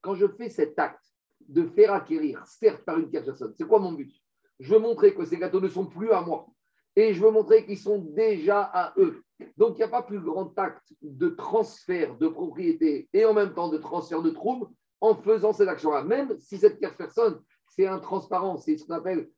[0.00, 1.04] quand je fais cet acte
[1.48, 4.12] de faire acquérir, certes par une tierce personne, c'est quoi mon but?
[4.58, 6.48] Je veux montrer que ces gâteaux ne sont plus à moi.
[6.96, 9.22] Et je veux montrer qu'ils sont déjà à eux.
[9.56, 13.54] Donc, il n'y a pas plus grand acte de transfert de propriété et en même
[13.54, 14.66] temps de transfert de troubles
[15.00, 16.02] en faisant cette action-là.
[16.02, 19.28] Même si cette tierce personne, c'est un transparent, c'est ce qu'on appelle,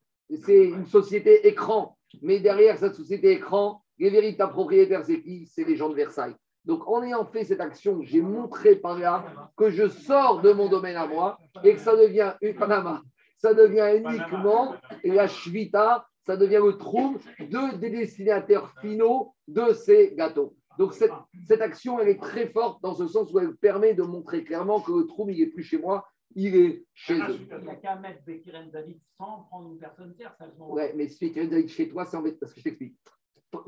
[0.42, 1.98] c'est une société écran.
[2.22, 5.46] Mais derrière cette société écran, les véritables propriétaires, c'est qui?
[5.46, 6.34] C'est les gens de Versailles.
[6.64, 9.24] Donc, en ayant fait cette action, j'ai montré par là
[9.56, 13.02] que je sors de mon domaine à moi et que ça devient une Panama.
[13.38, 19.72] Ça devient uniquement et la Shvita, ça devient le trou de, des destinataires finaux de
[19.72, 20.54] ces gâteaux.
[20.78, 21.12] Donc, cette,
[21.46, 24.80] cette, action, elle est très forte dans ce sens où elle permet de montrer clairement
[24.80, 27.38] que le trou, il n'est plus chez moi, il est chez eux.
[27.50, 30.36] Il n'y a qu'à mettre Bekiren David sans prendre une personne tierce.
[30.58, 32.96] Oui, mais Bekiren David chez toi, c'est embêtant parce que je t'explique.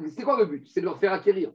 [0.09, 0.69] C'est quoi le but?
[0.69, 1.53] C'est de leur faire acquérir.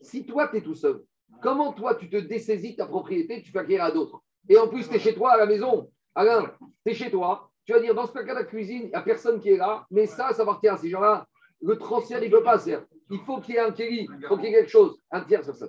[0.00, 1.02] Si toi, tu es tout seul,
[1.42, 4.22] comment toi, tu te dessaisis ta propriété, tu fais acquérir à d'autres?
[4.48, 5.90] Et en plus, tu es chez toi à la maison.
[6.14, 6.52] Alain,
[6.84, 7.50] tu es chez toi.
[7.64, 9.86] Tu vas dire, dans ce cas, la cuisine, il n'y a personne qui est là,
[9.90, 11.26] mais ça, ça appartient à ces gens-là.
[11.60, 12.84] Le transfert, il ne peut pas faire.
[13.10, 15.22] Il faut qu'il y ait un kéli, il faut qu'il y ait quelque chose, un
[15.22, 15.66] tiers sur ça.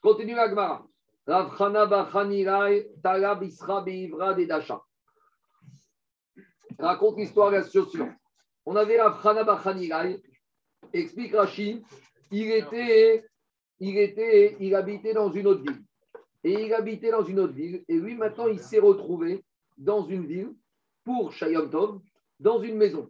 [0.00, 0.86] Continue Agmara.
[6.78, 8.12] Raconte l'histoire de la situation.
[8.66, 10.20] On avait Rav Bachanirai,
[10.92, 11.84] explique Rachid,
[12.32, 13.24] il était,
[13.78, 15.82] il était, il habitait dans une autre ville.
[16.44, 17.84] Et il habitait dans une autre ville.
[17.86, 19.44] Et lui, maintenant, il s'est retrouvé
[19.76, 20.54] dans une ville
[21.04, 22.00] pour Shayom Tov,
[22.40, 23.08] dans une maison.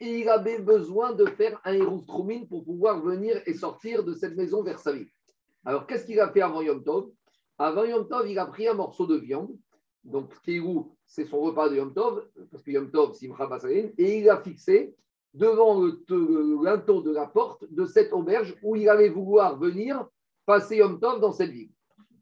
[0.00, 4.12] Et il avait besoin de faire un Hérouf Troumine pour pouvoir venir et sortir de
[4.12, 5.08] cette maison vers sa ville.
[5.64, 7.10] Alors, qu'est-ce qu'il a fait avant Yom Tov?
[7.58, 9.56] Avant Yom Tov, il a pris un morceau de viande.
[10.04, 14.18] Donc, Kéhou, c'est son repas de Yom Tov, parce que Yom Tov, Simcha Basaline, et
[14.18, 14.94] il a fixé
[15.36, 20.06] devant le linteau de la porte de cette auberge où il allait vouloir venir
[20.46, 21.70] passer Yom Tov dans cette ville.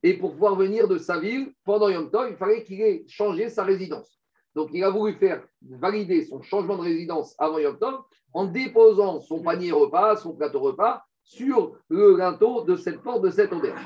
[0.03, 3.49] Et pour pouvoir venir de sa ville pendant Yom Tov, il fallait qu'il ait changé
[3.49, 4.21] sa résidence.
[4.55, 8.01] Donc, il a voulu faire valider son changement de résidence avant Yom Tov
[8.33, 13.31] en déposant son panier repas, son plateau repas, sur le linteau de cette porte de
[13.31, 13.81] cette auberge.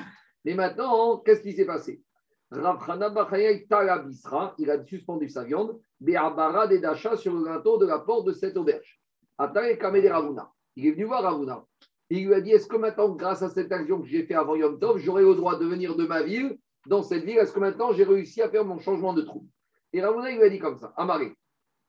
[0.44, 2.02] Mais maintenant, qu'est-ce qui s'est passé?
[2.50, 8.32] Il a suspendu sa viande, Be'abara des Dacha sur le linteau de la porte de
[8.32, 8.97] cette auberge.
[9.40, 11.64] Il est venu voir Ravuna.
[12.10, 14.56] Il lui a dit Est-ce que maintenant, grâce à cette action que j'ai fait avant
[14.56, 17.60] Yom Tov, j'aurai le droit de venir de ma ville dans cette ville Est-ce que
[17.60, 19.46] maintenant j'ai réussi à faire mon changement de trou
[19.92, 21.34] Et Ravuna, lui a dit comme ça Amaré,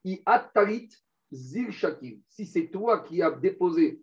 [0.04, 0.90] I Attalit
[1.32, 2.18] Zil Shakir.
[2.28, 4.02] Si c'est toi qui as déposé,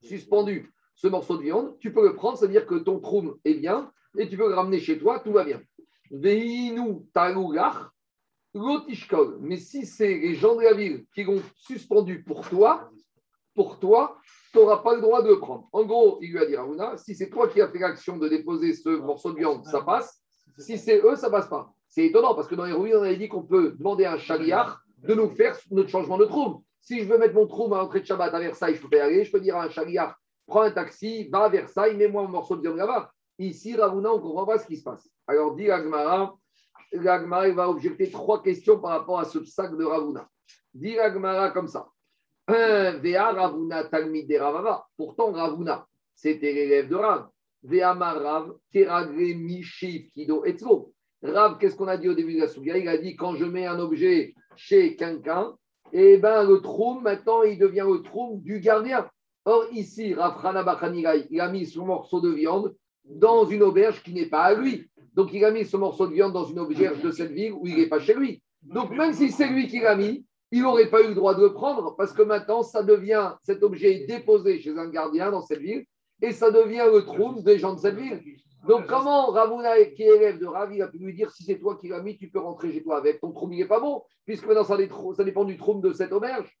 [0.00, 3.92] suspendu ce morceau de viande, tu peux le prendre, c'est-à-dire que ton troum est bien
[4.16, 5.62] et tu peux le ramener chez toi, tout va bien.
[6.10, 7.91] Veinu Talugach,
[8.54, 9.38] Lotishkol.
[9.40, 12.90] Mais si c'est les gens de la ville qui l'ont suspendu pour toi,
[13.54, 14.16] pour toi,
[14.52, 15.68] tu n'auras pas le droit de le prendre.
[15.72, 18.28] En gros, il lui a dit Ravuna, si c'est toi qui as fait l'action de
[18.28, 20.20] déposer ce morceau de viande, ça passe.
[20.58, 21.72] Si c'est eux, ça passe pas.
[21.88, 24.18] C'est étonnant parce que dans les ruines, on avait dit qu'on peut demander à un
[24.18, 26.64] chariard de nous faire notre changement de trou.
[26.80, 29.00] Si je veux mettre mon trou à l'entrée de Shabbat à Versailles, je peux y
[29.00, 29.24] aller.
[29.24, 30.14] Je peux dire à un chariard,
[30.46, 33.12] prends un taxi, va à Versailles, mets-moi un morceau de viande là-bas.
[33.38, 35.08] Ici, Ravuna, on ne comprend pas ce qui se passe.
[35.26, 36.36] Alors, dit Agmara,
[36.92, 40.28] l'Agmara va objecter trois questions par rapport à ce sac de Ravuna.
[40.74, 41.88] Dit l'Agmara comme ça.
[42.48, 44.32] Ravuna Talmid.
[44.96, 47.28] Pourtant, Ravuna, c'était l'élève de Rav.
[47.62, 50.92] Vea Marav, Teragre Mishiv Kido Etzlo.
[51.22, 53.44] Rav, qu'est-ce qu'on a dit au début de la Souga Il a dit quand je
[53.44, 55.54] mets un objet chez quelqu'un,
[55.92, 59.08] et ben le troum, maintenant, il devient le troum du gardien.
[59.44, 62.74] Or, ici, Rav Hana Bachanirai, il a mis son morceau de viande
[63.04, 64.90] dans une auberge qui n'est pas à lui.
[65.14, 67.66] Donc, il a mis ce morceau de viande dans une auberge de cette ville où
[67.66, 68.42] il n'est pas chez lui.
[68.62, 71.42] Donc, même si c'est lui qui l'a mis, il n'aurait pas eu le droit de
[71.42, 75.42] le prendre parce que maintenant, ça devient, cet objet est déposé chez un gardien dans
[75.42, 75.84] cette ville
[76.20, 78.22] et ça devient le trône des gens de cette ville.
[78.68, 81.76] Donc, comment Ravuna, qui est élève de Ravi, a pu lui dire si c'est toi
[81.76, 84.02] qui l'as mis, tu peux rentrer chez toi avec ton trône, il n'est pas bon,
[84.24, 84.76] puisque maintenant ça,
[85.24, 86.56] dépend du trône de cette auberge.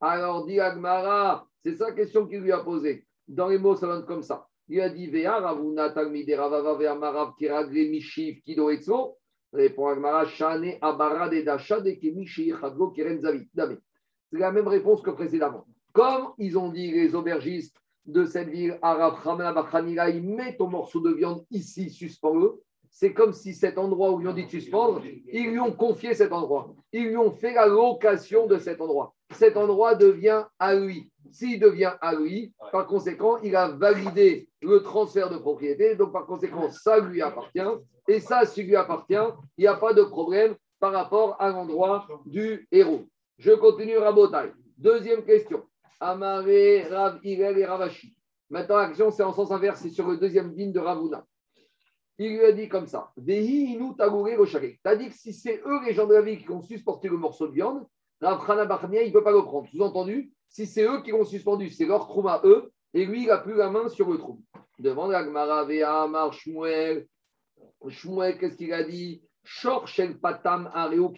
[0.00, 3.06] Alors, dit Agmara, c'est sa question qu'il lui a posée.
[3.26, 4.46] Dans les mots, ça donne comme ça.
[4.68, 9.16] Il a dit Vea Ravuna Talmide Ravava Vea Marav Kiragre Mishiv Kido Etzo.
[9.52, 13.48] Répond Agmara Shane Abara de Dasha de Kemishi Chadlo Keren Zavit.
[13.54, 15.66] C'est la même réponse que précédemment.
[15.92, 17.76] Comme ils ont dit les aubergistes
[18.06, 22.60] de cette ville, Arab Hamna Bachanila, ils mettent ton morceau de viande ici, suspends-le.
[22.98, 26.14] C'est comme si cet endroit où ils ont dit de suspendre, ils lui ont confié
[26.14, 26.74] cet endroit.
[26.94, 29.14] Ils lui ont fait la location de cet endroit.
[29.32, 31.10] Cet endroit devient à lui.
[31.30, 35.94] S'il devient à lui, par conséquent, il a validé le transfert de propriété.
[35.94, 37.68] Donc, par conséquent, ça lui appartient.
[38.08, 39.12] Et ça, s'il lui appartient,
[39.58, 43.04] il n'y a pas de problème par rapport à l'endroit du héros.
[43.36, 44.54] Je continue Rabotai.
[44.78, 45.64] Deuxième question.
[46.00, 48.16] Amaré, Rav, Irel et Ravashi.
[48.48, 51.26] Maintenant, l'action, c'est en sens inverse, c'est sur le deuxième ligne de Ravuna.
[52.18, 55.60] Il lui a dit comme ça Vehi inu tagouré Tu as dit que si c'est
[55.66, 57.86] eux, les gens de la vie, qui ont suspendu le morceau de viande,
[58.20, 59.68] Rav Barnia, il ne peut pas le prendre.
[59.68, 63.26] Sous-entendu, si c'est eux qui l'ont suspendu, c'est leur trou à eux, et lui, il
[63.26, 64.40] n'a plus la main sur le trou.
[64.78, 67.06] Demande à Gmara, Vea, Mar, Shmuel.
[67.86, 69.22] Shmuel, qu'est-ce qu'il a dit?
[70.20, 71.12] Patam Areo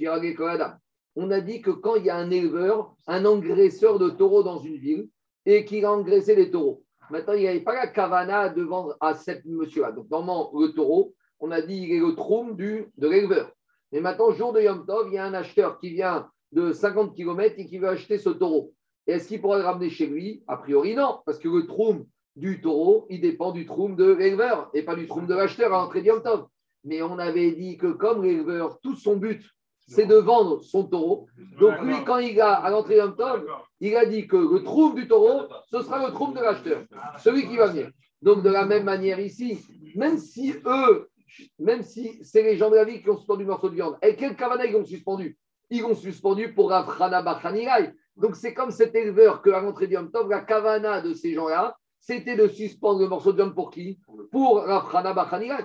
[1.20, 4.60] on a dit que quand il y a un éleveur, un engraisseur de taureaux dans
[4.60, 5.08] une ville,
[5.46, 6.84] et qu'il a engraissé les taureaux.
[7.10, 9.92] Maintenant, il n'y avait pas la cavana de vendre à ce monsieur-là.
[9.92, 13.50] Donc, normalement, le taureau, on a dit, il est le trône de l'éleveur.
[13.92, 17.14] Mais maintenant, jour de Yom Tov, il y a un acheteur qui vient de 50
[17.14, 18.74] km et qui veut acheter ce taureau.
[19.06, 20.42] Est-ce qu'il pourra le ramener chez lui?
[20.46, 24.70] A priori, non, parce que le trône du taureau, il dépend du trône de l'éleveur
[24.74, 26.46] et pas du trône de l'acheteur à l'entrée de Yom Tov.
[26.84, 29.42] Mais on avait dit que comme l'éleveur, tout son but,
[29.88, 31.26] c'est de vendre son taureau.
[31.58, 33.14] Donc lui, quand il a à l'entrée d'un
[33.80, 36.82] il a dit que le trou du taureau, ce sera le trou de l'acheteur,
[37.18, 37.90] celui qui va venir.
[38.22, 39.58] Donc de la même manière ici,
[39.96, 41.08] même si eux,
[41.58, 43.96] même si c'est les gens de la vie qui ont suspendu le morceau de viande,
[44.02, 45.36] et quel cavana ils ont suspendu?
[45.70, 47.92] Ils ont suspendu pour Rafrana Bachanirai.
[48.16, 51.76] Donc c'est comme cet éleveur que à l'entrée du Tov, la cavana de ces gens-là,
[52.00, 54.00] c'était de suspendre le morceau de viande pour qui?
[54.32, 55.62] Pour Rafrana Bachanirai.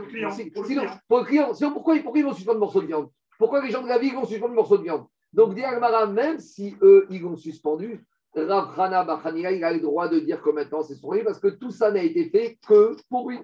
[0.65, 3.09] Sinon, pour le client, sinon pourquoi, pourquoi ils vont suspendre le morceau de viande?
[3.38, 5.06] Pourquoi les gens de la vie vont suspendre le morceau de viande?
[5.32, 5.63] Donc, dit
[6.12, 10.50] même si eux, ils l'ont suspendu, Rav Hana il a le droit de dire que
[10.50, 13.39] maintenant c'est son livre parce que tout ça n'a été fait que pour lui.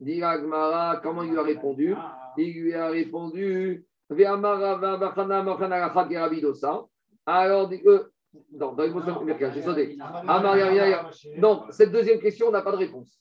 [0.00, 0.22] Dit
[1.02, 1.94] comment il lui a répondu?
[2.36, 3.84] Il lui a répondu
[7.26, 7.98] alors, euh,
[8.52, 9.98] non, dans l'émotion américaine, j'ai sauté.
[11.36, 13.20] Non, cette deuxième question, n'a pas de réponse.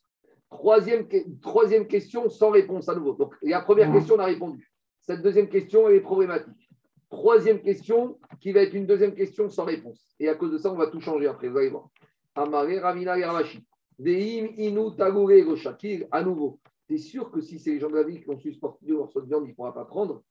[0.49, 1.07] Troisième,
[1.41, 3.13] troisième question, sans réponse à nouveau.
[3.13, 4.71] Donc, la première question, on a répondu.
[5.07, 6.69] Cette deuxième question, est problématique.
[7.09, 10.05] Troisième question, qui va être une deuxième question sans réponse.
[10.19, 11.87] Et à cause de ça, on va tout changer après, vous allez voir.
[12.35, 13.63] Amare, Ravina, Yaramashi.
[13.97, 16.59] Deim, Inu, Tagore, Shakir, à nouveau.
[16.97, 19.27] Sûr que si c'est les gens de la vie qui ont suspendu le morceau de
[19.27, 20.23] viande, il ne pourra pas prendre?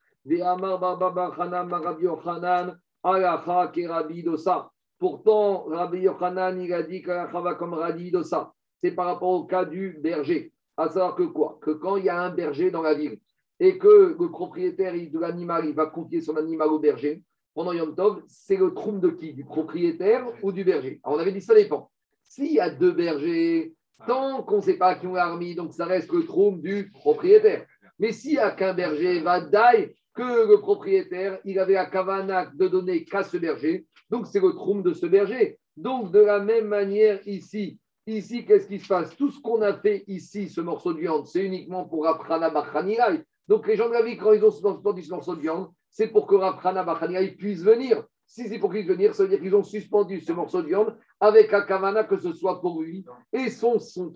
[4.99, 8.53] Pourtant, Rabbi Yochanan, il a dit qu'Alacha va comme Rabbi Dosa.
[8.83, 10.53] C'est par rapport au cas du berger.
[10.77, 11.59] À savoir que quoi?
[11.63, 13.19] Que quand il y a un berger dans la ville
[13.59, 17.23] et que le propriétaire de l'animal, il va confier son animal au berger,
[17.55, 19.33] pendant Yom Tov, c'est le troum de qui?
[19.33, 21.01] Du propriétaire ou du berger?
[21.03, 21.91] Alors on avait dit ça dépend.
[22.23, 23.73] S'il y a deux bergers,
[24.07, 27.65] tant qu'on ne sait pas qui ont l'armée, donc ça reste le troum du propriétaire.
[27.99, 32.51] Mais s'il n'y a qu'un berger, va daille que le propriétaire, il avait la kavana
[32.55, 35.59] de donner qu'à ce berger, donc c'est le troum de ce berger.
[35.79, 39.17] Donc de la même manière ici, ici qu'est-ce qui se passe?
[39.17, 43.25] Tout ce qu'on a fait ici, ce morceau de viande, c'est uniquement pour Aprana Bachanilai.
[43.49, 46.09] Donc les gens de la vie, quand ils ont suspendu ce morceau de viande, c'est
[46.09, 48.05] pour que Aprana Bachanilai puisse venir.
[48.27, 50.67] Si c'est pour qu'il puisse venir, ça veut dire qu'ils ont suspendu ce morceau de
[50.67, 54.13] viande avec la kavana que ce soit pour lui et son, son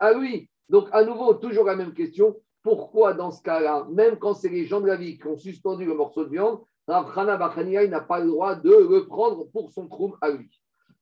[0.00, 0.50] à lui.
[0.68, 4.64] Donc à nouveau, toujours la même question pourquoi, dans ce cas-là, même quand c'est les
[4.64, 7.36] gens de la vie qui ont suspendu le morceau de viande, Rav Hana
[7.86, 10.50] n'a pas le droit de le prendre pour son troum à lui?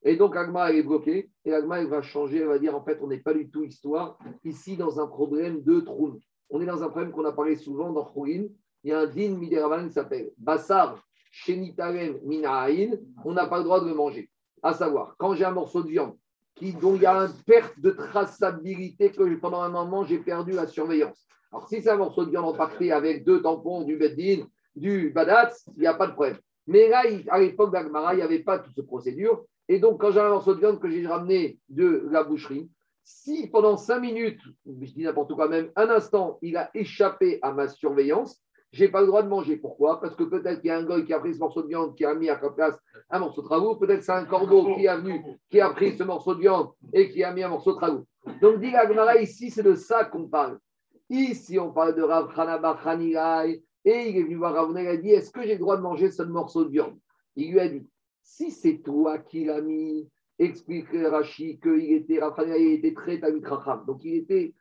[0.03, 1.29] Et donc, Agma, est bloquée.
[1.45, 2.39] Et Agma, va changer.
[2.39, 5.63] Elle va dire en fait, on n'est pas du tout histoire ici dans un problème
[5.63, 6.19] de troum.
[6.49, 8.45] On est dans un problème qu'on a parlé souvent dans Khourin.
[8.83, 11.01] Il y a un din midéravan qui s'appelle Bassar
[11.31, 12.97] Shenitarem Minahain.
[13.25, 14.29] On n'a pas le droit de le manger.
[14.61, 16.15] À savoir, quand j'ai un morceau de viande
[16.55, 20.51] qui, dont il y a une perte de traçabilité que pendant un moment, j'ai perdu
[20.51, 21.27] la surveillance.
[21.51, 25.51] Alors, si c'est un morceau de viande empaqueté avec deux tampons, du beddin, du badat,
[25.75, 26.37] il n'y a pas de problème.
[26.67, 29.43] Mais là, à l'époque d'Agmara, il n'y avait pas toute cette procédure.
[29.67, 32.69] Et donc, quand j'ai un morceau de viande que j'ai ramené de la boucherie,
[33.03, 37.51] si pendant cinq minutes, je dis n'importe quoi même, un instant, il a échappé à
[37.51, 39.57] ma surveillance, je n'ai pas le droit de manger.
[39.57, 40.01] Pourquoi?
[40.01, 41.95] Parce que peut-être qu'il y a un goy qui a pris ce morceau de viande,
[41.95, 42.75] qui a mis à sa place
[43.11, 43.75] un morceau de travaux.
[43.75, 47.11] Peut-être c'est un corbeau qui est venu, qui a pris ce morceau de viande et
[47.11, 48.05] qui a mis un morceau de travaux.
[48.41, 50.57] Donc, dit Agmara, ici, c'est de ça qu'on parle.
[51.09, 52.79] Ici, on parle de Rav Hanaba
[53.85, 55.81] et il est venu voir Ravuna, il a dit Est-ce que j'ai le droit de
[55.81, 56.97] manger ce morceau de viande?
[57.35, 57.85] Il lui a dit
[58.23, 60.09] Si c'est toi qui l'as mis,
[60.43, 63.41] explique Rashi qu'il était, il était très Tamit
[63.87, 64.53] Donc, il était,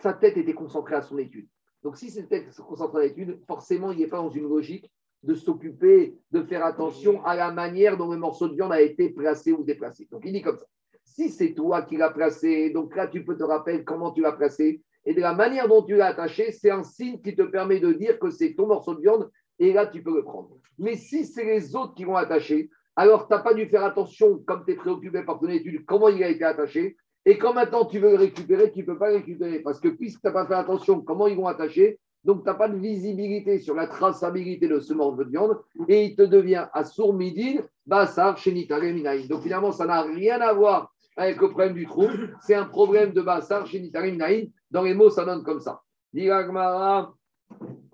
[0.00, 1.48] sa tête était concentrée à son étude.
[1.82, 4.90] Donc, si c'était concentré à l'étude, forcément, il n'est pas dans une logique
[5.22, 9.10] de s'occuper, de faire attention à la manière dont le morceau de viande a été
[9.10, 10.08] placé ou déplacé.
[10.10, 10.66] Donc, il dit comme ça.
[11.04, 14.32] Si c'est toi qui l'as placé, donc là, tu peux te rappeler comment tu l'as
[14.32, 17.80] placé et de la manière dont tu l'as attaché, c'est un signe qui te permet
[17.80, 20.58] de dire que c'est ton morceau de viande et là, tu peux le prendre.
[20.78, 24.38] Mais si c'est les autres qui l'ont attaché, alors tu n'as pas dû faire attention,
[24.46, 26.96] comme tu es préoccupé par ton étude, comment il a été attaché.
[27.26, 29.60] Et quand maintenant tu veux le récupérer, tu ne peux pas le récupérer.
[29.60, 32.54] Parce que puisque tu n'as pas fait attention comment ils vont attacher, donc tu n'as
[32.54, 36.66] pas de visibilité sur la traçabilité de ce morceau de viande et il te devient
[36.72, 39.26] à sourd-midin, bassar, chénitare, minaï.
[39.28, 42.08] Donc finalement, ça n'a rien à voir avec le problème du trou.
[42.42, 44.50] C'est un problème de bassar, chénitare, minaï.
[44.70, 45.80] Dans les mots, ça donne comme ça.
[46.12, 47.14] Diragmara,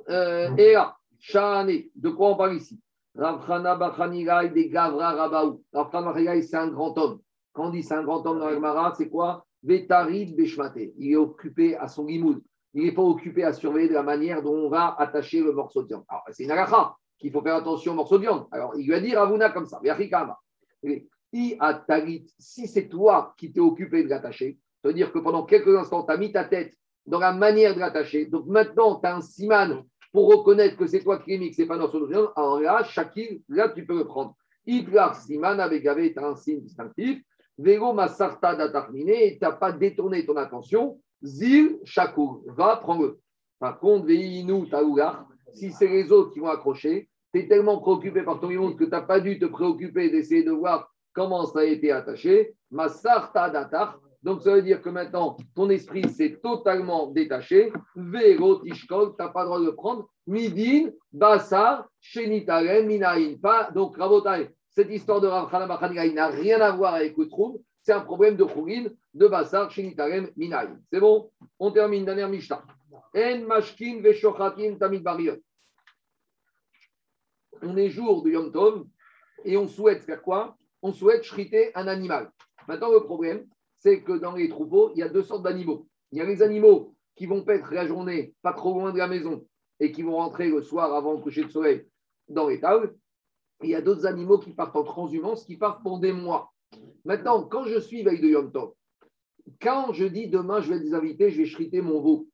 [0.09, 2.79] euh, Ea, Shane, de quoi on parle ici?
[3.17, 5.63] Rafrana Bachanigai de Gavra Rabaou.
[5.73, 7.21] Rafrana Bachanigai, c'est un grand homme.
[7.53, 9.47] Quand on dit c'est un grand homme dans l'Agmara, c'est quoi?
[9.63, 12.43] Il est occupé à son limoud.
[12.75, 15.83] Il n'est pas occupé à surveiller de la manière dont on va attacher le morceau
[15.83, 16.05] de viande.
[16.09, 18.47] Alors, c'est une agacha qu'il faut faire attention au morceau de viande.
[18.53, 19.81] Alors, il lui a dit Ravuna comme ça.
[22.39, 26.17] Si c'est toi qui t'es occupé de l'attacher, c'est-à-dire que pendant quelques instants, tu as
[26.19, 26.75] mis ta tête
[27.07, 28.27] dans la manière de l'attacher.
[28.27, 31.57] Donc maintenant, tu as un siman pour reconnaître que c'est toi qui l'as mis, que
[31.57, 32.31] ce n'est pas son viande.
[32.37, 34.35] Alors là, Shakil, là, tu peux le prendre.
[34.67, 37.23] Idlar siman avec as un signe distinctif.
[37.59, 41.01] Vélo masarta d'atarminé, tu n'as pas détourné ton attention.
[41.23, 43.19] Zil, Shakur, va, prends-le.
[43.59, 48.23] Par contre, Veinu, Taougar, si c'est les autres qui vont accrocher, tu es tellement préoccupé
[48.23, 51.61] par ton monde que tu n'as pas dû te préoccuper d'essayer de voir comment ça
[51.61, 52.55] a été attaché.
[52.71, 57.73] Masarta datar, donc, ça veut dire que maintenant, ton esprit s'est totalement détaché.
[57.95, 60.09] Véro, tishkol, tu n'as pas le droit de le prendre.
[60.27, 63.39] Midin, basar, shenitaren, minaïn.
[63.73, 67.63] Donc, Rabotai, cette histoire de Rav n'a rien à voir avec le trou.
[67.85, 70.77] C'est un problème de Khourin, de basar, shenitaren, minaïn.
[70.93, 71.31] C'est bon?
[71.61, 72.65] On termine, dernière Mishnah.
[73.15, 75.37] En mashkin veshochatin tamid bariot.
[77.63, 78.87] On est jour de Yom Tov
[79.45, 80.57] et on souhaite faire quoi?
[80.83, 82.33] On souhaite shriter un animal.
[82.67, 83.47] Maintenant, le problème,
[83.79, 85.87] c'est que dans les troupeaux, il y a deux sortes d'animaux.
[86.13, 89.09] Il y a les animaux qui vont paître la journée pas trop loin de la
[89.09, 89.47] maison
[89.81, 91.87] et qui vont rentrer le soir avant le coucher de soleil
[92.29, 92.95] dans les tables.
[93.63, 96.53] il y a d'autres animaux qui partent en transhumance, qui partent pour des mois.
[97.05, 98.73] Maintenant, quand je suis veille de Yom Tov,
[99.61, 102.29] quand je dis demain je vais les inviter, je vais chriter mon veau,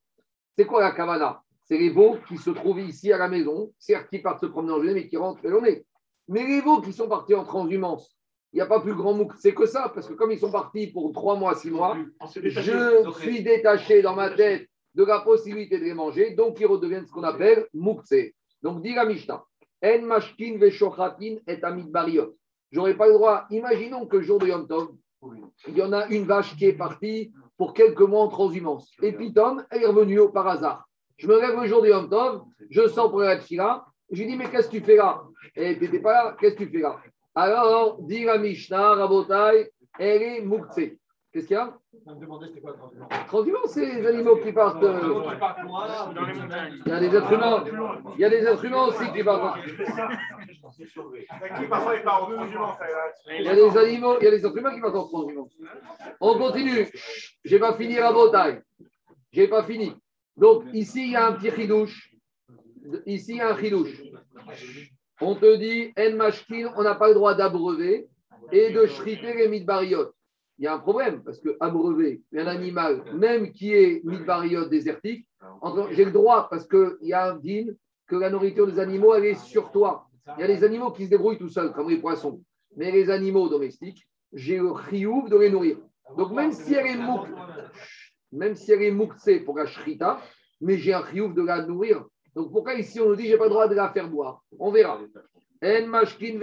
[0.57, 1.43] c'est quoi la kavana?
[1.65, 4.73] C'est les veaux qui se trouvent ici à la maison, certes qui partent se promener
[4.73, 5.87] en journée, mais qui rentrent la journée.
[6.29, 8.17] Mais les veaux qui sont partis en transhumance,
[8.53, 10.51] il n'y a pas plus grand mouk, c'est que ça, parce que comme ils sont
[10.51, 11.97] partis pour trois mois, six mois,
[12.35, 17.07] je suis détaché dans ma tête de la possibilité de les manger, donc ils redeviennent
[17.07, 18.13] ce qu'on appelle moukse.
[18.63, 19.43] Donc, dit la Mishnah,
[19.85, 22.37] En mashkin veshochatin et amit bariot.
[22.71, 23.47] J'aurais pas le droit.
[23.51, 24.89] Imaginons que le jour de Yom Tov,
[25.69, 28.93] il y en a une vache qui est partie pour quelques mois en transhumance.
[29.03, 30.89] Et Pitom, elle est revenue par hasard.
[31.17, 34.31] Je me lève le jour de Yom Tov, je sors pour la Tfila, je lui
[34.31, 35.23] dis, mais qu'est-ce que tu fais là?
[35.57, 37.01] Et tu n'étais pas là, qu'est-ce que tu fais là?
[37.35, 40.81] Alors, dit la Mishnah, Rabotai, elle est Moukse.
[41.33, 41.75] Qu'est-ce qu'il y a?
[42.05, 42.77] On me demandait c'était quoi
[43.69, 44.83] c'est les animaux qui partent.
[44.83, 45.25] euh.
[46.85, 47.65] Il y a des êtres humains.
[48.17, 49.59] Il y a des êtres humains aussi qui partent.
[53.31, 55.57] Il y a des animaux, il y a des êtres humains qui partent en transhumance.
[56.21, 56.87] On continue.
[57.45, 58.61] Je n'ai pas fini la bataille.
[59.33, 59.95] Je n'ai pas fini.
[60.37, 62.11] Donc, ici, il y a un petit chidouche.
[63.07, 64.03] Ici, il y a un chidouche.
[65.25, 68.09] On te dit, en mashkin, on n'a pas le droit d'abreuver
[68.51, 70.13] et de shriter les midbariotes.
[70.59, 75.27] Il y a un problème, parce que abreuver un animal, même qui est midbariote désertique,
[75.93, 77.67] j'ai le droit, parce qu'il y a un din
[78.09, 80.09] que la nourriture des animaux, elle est sur toi.
[80.37, 82.43] Il y a des animaux qui se débrouillent tout seuls, comme les poissons.
[82.77, 85.79] Mais les animaux domestiques, j'ai le chiouf de les nourrir.
[86.17, 87.29] Donc, même si elle est mouk,
[88.33, 90.21] même si elle est mouktsé pour la shrita,
[90.61, 92.05] mais j'ai un chiouf de la nourrir.
[92.35, 94.43] Donc, pourquoi ici on nous dit j'ai pas le droit de la faire boire?
[94.59, 94.99] On verra.
[95.63, 96.41] En mashkin.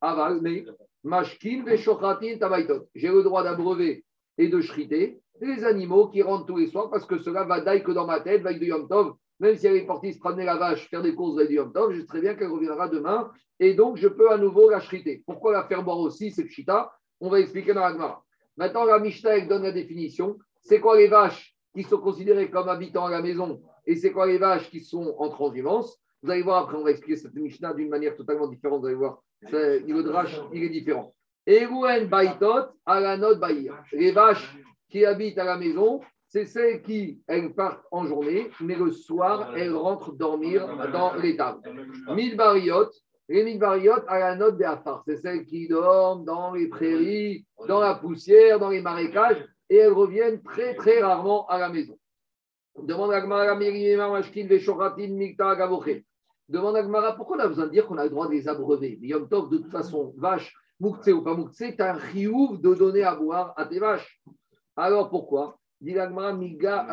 [0.00, 0.64] Aval, mais
[1.04, 2.88] mashkin ve'shochatin tabaitot.
[2.94, 4.04] J'ai le droit d'abreuver
[4.38, 7.82] et de shriter les animaux qui rentrent tous les soirs parce que cela va d'aille
[7.82, 9.14] que dans ma tête, veille de Yom Tov.
[9.40, 11.72] Même si elle est partie se promener la vache, faire des courses veille de Yom
[11.72, 14.80] Tov, je sais très bien qu'elle reviendra demain et donc je peux à nouveau la
[14.80, 15.22] shriter.
[15.26, 16.92] Pourquoi la faire boire aussi, cette chita?
[17.20, 18.24] On va expliquer dans la Gemara.
[18.56, 20.38] Maintenant, la Mishnah donne la définition.
[20.60, 23.62] C'est quoi les vaches qui sont considérées comme habitant à la maison?
[23.86, 25.98] Et c'est quoi les vaches qui sont en transhumance?
[26.22, 28.80] Vous allez voir après, on va expliquer cette Mishnah d'une manière totalement différente.
[28.80, 31.14] Vous allez voir, le niveau de Rash, il est différent.
[31.46, 33.76] Eruen Baitot, Alanot Baïr.
[33.92, 34.56] Les vaches
[34.88, 39.52] qui habitent à la maison, c'est celles qui, elles partent en journée, mais le soir,
[39.56, 41.60] elles rentrent dormir dans l'étable.
[42.08, 42.88] Midbariot,
[43.28, 47.80] les midbariot à la note des affaires, c'est celles qui dorment dans les prairies, dans
[47.80, 51.98] la poussière, dans les marécages, et elles reviennent très très rarement à la maison.
[52.80, 56.02] Demande à Gmara, Mirima, Mashkin, Veshoratin, Mikta, Gavoche.
[56.48, 58.48] Demande à Gmara, pourquoi on a besoin de dire qu'on a le droit de les
[58.48, 62.00] abreuver Mais Yom Tov, de toute façon, vache, Mouktsé ou pas Mouktsé, tu as un
[62.00, 64.20] chiouf de donner à boire à tes vaches.
[64.76, 65.58] Alors pourquoi?
[65.80, 66.88] Dit la Gemara, Miga.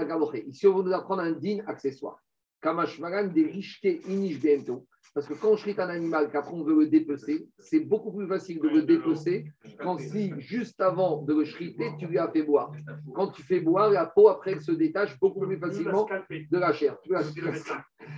[0.48, 2.20] Ici, on va nous apprendre un din accessoire.
[2.62, 4.86] Kamashmaran, des richete inish bento.
[5.14, 8.28] Parce que quand on chrite un animal, qu'après on veut le dépecer, c'est beaucoup plus
[8.28, 9.52] facile de le dépecer
[9.82, 12.72] quand si, juste avant de le chriter, tu lui as fait boire.
[13.16, 16.74] Quand tu fais boire, la peau, après, elle se détache beaucoup plus facilement de la
[16.74, 16.98] chair.
[17.02, 17.24] Tu vas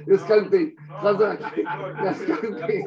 [0.05, 0.75] le scalper.
[1.01, 2.85] La scalper.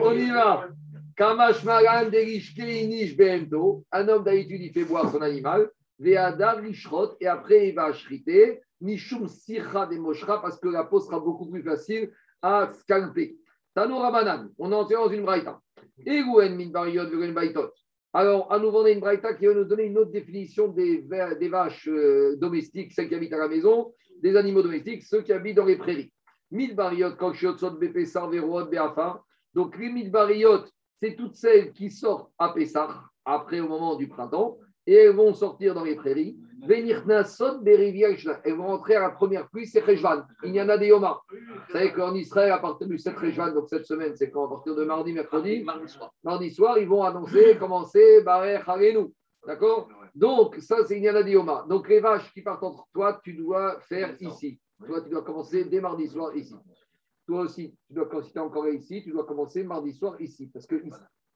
[0.00, 0.68] On y va.
[1.16, 3.84] Kamash Maran derishke inish bento.
[3.92, 5.70] Un homme d'habitude, il fait boire son animal.
[5.98, 7.16] Veada rishrot.
[7.20, 8.62] Et après, il va shriter.
[8.80, 10.40] Mishum sircha de moshra.
[10.40, 12.10] Parce que la peau sera beaucoup plus facile
[12.42, 13.36] à scalper.
[13.74, 14.50] Tano Rabanan.
[14.58, 15.60] On est entré dans une braïta.
[16.04, 17.70] Egouen min bariot baitot.
[18.12, 21.34] Alors, à on a une braïta qui va nous donner une autre définition des, va-
[21.36, 25.32] des vaches euh, domestiques, celles qui habitent à la maison, des animaux domestiques, ceux qui
[25.32, 26.12] habitent dans les prairies.
[26.50, 29.24] Midbariot, Kokshiot, Bepessar, Verot, Beafar.
[29.54, 30.64] Donc, les midbariot,
[31.00, 34.58] c'est toutes celles qui sortent à Pessah, après au moment du printemps,
[34.90, 36.36] et elles vont sortir dans les prairies.
[36.68, 40.24] Elles vont rentrer à la première pluie, c'est Rejvan.
[40.42, 41.20] Il y en a des Yoma.
[41.30, 44.46] Vous savez qu'en Israël, à partir du 7 Rejvan, donc cette semaine, c'est quand?
[44.46, 45.62] À partir de mardi, mercredi?
[45.62, 46.12] Mardi soir.
[46.24, 49.12] Mardi soir, ils vont annoncer, commencer, Barer, Harenu.
[49.46, 49.88] D'accord?
[50.12, 51.66] Donc, ça, c'est Inyana Dioma.
[51.68, 54.58] Donc, les vaches qui partent entre toi, tu dois faire ici.
[54.84, 56.56] Toi, tu dois commencer dès mardi soir ici.
[57.28, 60.50] Toi aussi, tu dois, quand tu es encore ici, tu dois commencer mardi soir ici.
[60.52, 60.82] Parce que.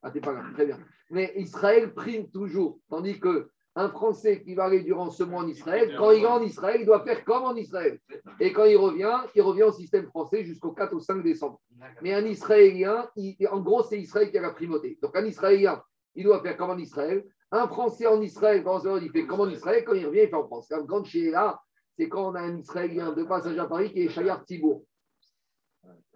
[0.05, 0.79] Ah, t'es pas là, très bien.
[1.11, 2.79] Mais Israël prime toujours.
[2.91, 6.35] Tandis que un Français qui va aller durant ce mois en Israël, quand il va
[6.35, 7.99] en Israël, il doit faire comme en Israël.
[8.39, 11.59] Et quand il revient, il revient au système français jusqu'au 4 ou 5 décembre.
[12.03, 13.09] Mais un Israélien,
[13.51, 14.99] en gros, c'est Israël qui a la primauté.
[15.03, 15.83] Donc un Israélien,
[16.15, 17.25] il doit faire comme en Israël.
[17.51, 18.63] Un Français en Israël,
[19.03, 20.69] il fait comme en Israël, quand il revient, il fait en France.
[20.71, 21.59] La grande là,
[21.97, 24.85] c'est quand on a un Israélien de passage à Paris qui est Chayar Tibour.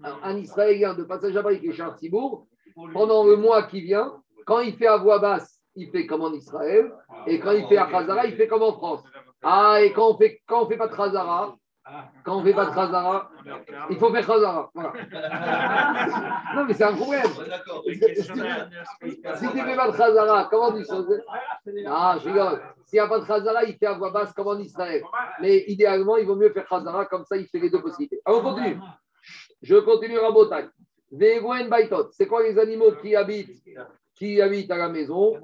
[0.02, 2.46] Un Israélien de passage à Paris qui est Chayar Tibour,
[2.92, 4.12] pendant le mois qui vient,
[4.46, 6.92] quand il fait à voix basse, il fait comme en Israël.
[7.26, 9.02] Et quand il fait à Khazara, il fait comme en France.
[9.42, 11.56] Ah, et quand on fait, quand on fait pas de Khazara,
[12.24, 13.30] quand on fait pas de Khazara,
[13.90, 14.70] il faut faire Khazara.
[14.74, 14.92] Voilà.
[16.56, 17.24] non, mais c'est un problème.
[17.24, 21.22] Si tu fais pas de Khazara, comment tu faisais
[21.86, 22.60] Ah, je rigole.
[22.84, 25.02] S'il n'y a pas de Khazara, il fait à voix basse comme en Israël.
[25.40, 28.20] Mais idéalement, il vaut mieux faire Khazara, comme ça, il fait les deux possibilités.
[28.24, 28.78] Alors, on continue.
[29.62, 30.68] Je continue à Botagne.
[31.10, 33.62] C'est quoi les animaux qui habitent,
[34.14, 35.40] qui habitent à la maison?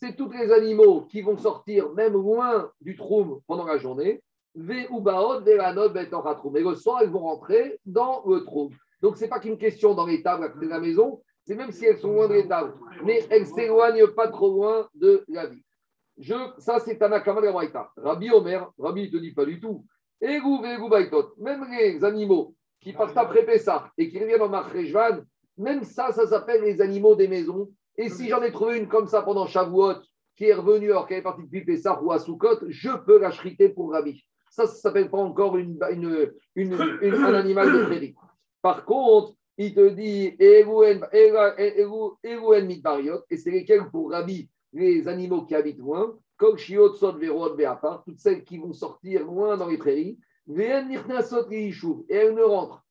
[0.00, 4.22] C'est tous les animaux qui vont sortir même loin du troum pendant la journée.
[4.56, 8.70] Et le soir, elles vont rentrer dans le troum.
[9.00, 11.86] Donc, ce n'est pas qu'une question dans les tables de la maison, c'est même si
[11.86, 12.74] elles sont loin des tables.
[13.04, 15.62] Mais elles ne s'éloignent pas trop loin de la vie.
[16.18, 17.90] Je, ça, c'est Tanakama de la.
[17.96, 19.86] Rabbi Omer, Rabbi ne te dit pas du tout.
[20.20, 25.20] Même les animaux qui partent après Pessah et qui reviennent en Machrejvan,
[25.58, 27.70] même ça, ça s'appelle les animaux des maisons.
[27.96, 29.96] Et si j'en ai trouvé une comme ça pendant Shavuot,
[30.36, 33.30] qui est revenue alors qu'elle est partie depuis Pessah ou à Soukot, je peux la
[33.30, 34.24] chriter pour Rabbi.
[34.50, 38.14] Ça, ça ne s'appelle pas encore une, une, une, un animal de crédit.
[38.62, 40.64] Par contre, il te dit et
[43.36, 49.56] c'est lesquels pour Rabbi, les animaux qui habitent loin, Toutes celles qui vont sortir loin
[49.56, 50.18] dans les prairies,
[50.48, 52.82] et elles ne rentrent.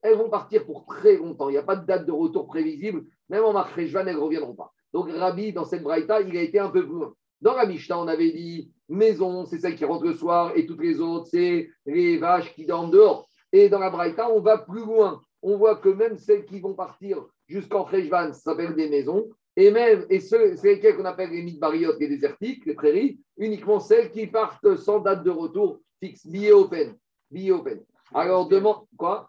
[0.00, 1.48] Elles vont partir pour très longtemps.
[1.48, 3.04] Il n'y a pas de date de retour prévisible.
[3.28, 4.72] Même en Marcheshvan, elles ne reviendront pas.
[4.92, 7.14] Donc Rabbi, dans cette braïta, il a été un peu plus loin.
[7.40, 10.80] Dans la Mishnah, on avait dit maison, c'est celle qui rentre le soir, et toutes
[10.80, 13.28] les autres, c'est les vaches qui dorment dehors.
[13.52, 15.20] Et dans la braïta, on va plus loin.
[15.42, 19.28] On voit que même celles qui vont partir jusqu'en Cheshvan, ça s'appelle des maisons.
[19.60, 24.12] Et même, et c'est lesquelles qu'on appelle les midbariotes, les désertiques, les prairies, uniquement celles
[24.12, 26.96] qui partent sans date de retour fixe, billet open.
[27.28, 27.82] Billet open.
[28.14, 29.28] Alors, demande, quoi?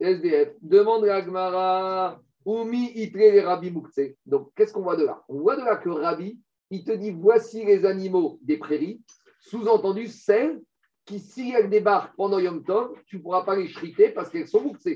[0.00, 0.54] SDF.
[0.60, 4.00] Demande à Gmara, Oumi Itre les Rabbi Moukse.
[4.26, 5.22] Donc, qu'est-ce qu'on voit de là?
[5.28, 9.00] On voit de là que Rabbi, il te dit voici les animaux des prairies,
[9.38, 10.60] sous-entendu celles
[11.04, 14.48] qui, si elles débarquent pendant Yom Tov, tu ne pourras pas les chriter parce qu'elles
[14.48, 14.88] sont Moukse.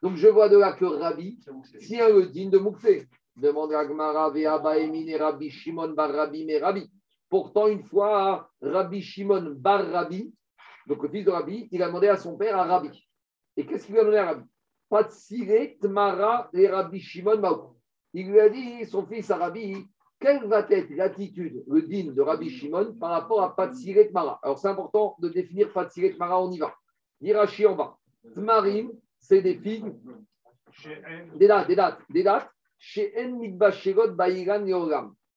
[0.00, 1.38] Donc, je vois de là que Rabbi
[1.80, 2.86] tient le digne de Moukse.
[3.36, 6.90] Demande à Gmara, Veaba Emine Rabbi Shimon Bar Rabbi mais Rabbi.
[7.28, 10.32] Pourtant, une fois, Rabbi Shimon Bar Rabbi,
[10.86, 13.08] donc le fils de Rabbi, il a demandé à son père, à Rabbi.
[13.56, 14.44] Et qu'est-ce qu'il lui a donné à Rabbi?
[14.88, 17.76] Patsire Tmara et Rabbi Shimon Maou.
[18.12, 19.84] Il lui a dit, son fils à Rabbi,
[20.20, 24.38] quelle va être l'attitude, le din de Rabbi Shimon par rapport à Patsire Tmara?
[24.42, 26.72] Alors c'est important de définir Patsire Tmara, on y va.
[27.20, 27.96] Hirachi en bas.
[28.34, 29.92] Tmarim, c'est des figues,
[31.36, 32.48] des dates, des dates, des dates.
[32.78, 33.12] Chez.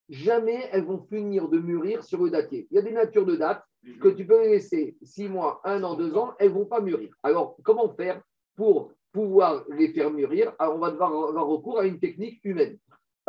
[0.10, 2.68] Jamais elles vont finir de mûrir sur le datier.
[2.72, 3.64] Il y a des natures de dates
[4.02, 7.10] que tu peux laisser six mois, un an, deux ans, elles ne vont pas mûrir.
[7.24, 8.22] Alors, comment faire
[8.56, 10.54] pour pouvoir les faire mûrir?
[10.60, 12.78] Alors, on va devoir avoir recours à une technique humaine.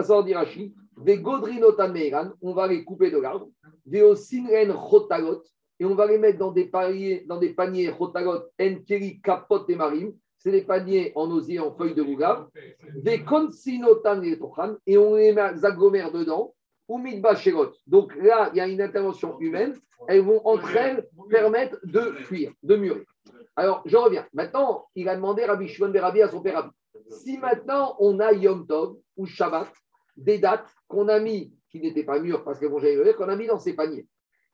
[0.01, 3.49] Ça dirachi, des godrinotameran, on va les couper de l'arbre,
[3.85, 5.43] des osinren chotagot,
[5.81, 10.13] et on va les mettre dans des paniers, dans des paniers enkeri, kapot et marim,
[10.49, 12.49] c'est des paniers en osier, en feuilles de bougave,
[12.95, 14.23] des consinotan
[14.87, 16.55] et on les agglomère dedans,
[16.89, 17.03] ou
[17.87, 19.75] Donc là, il y a une intervention humaine.
[20.09, 23.05] Elles vont entre elles permettre de fuir, de mûrir.
[23.57, 24.27] Alors, je reviens.
[24.33, 26.71] Maintenant, il a demandé Rabbi Shimon Berabi à son père Rabbi.
[27.11, 29.69] Si maintenant on a Yom Tov ou Shabbat,
[30.17, 33.37] des dates qu'on a mis, qui n'étaient pas mûres parce qu'elles vont jamais qu'on a
[33.37, 34.07] mis dans ces paniers,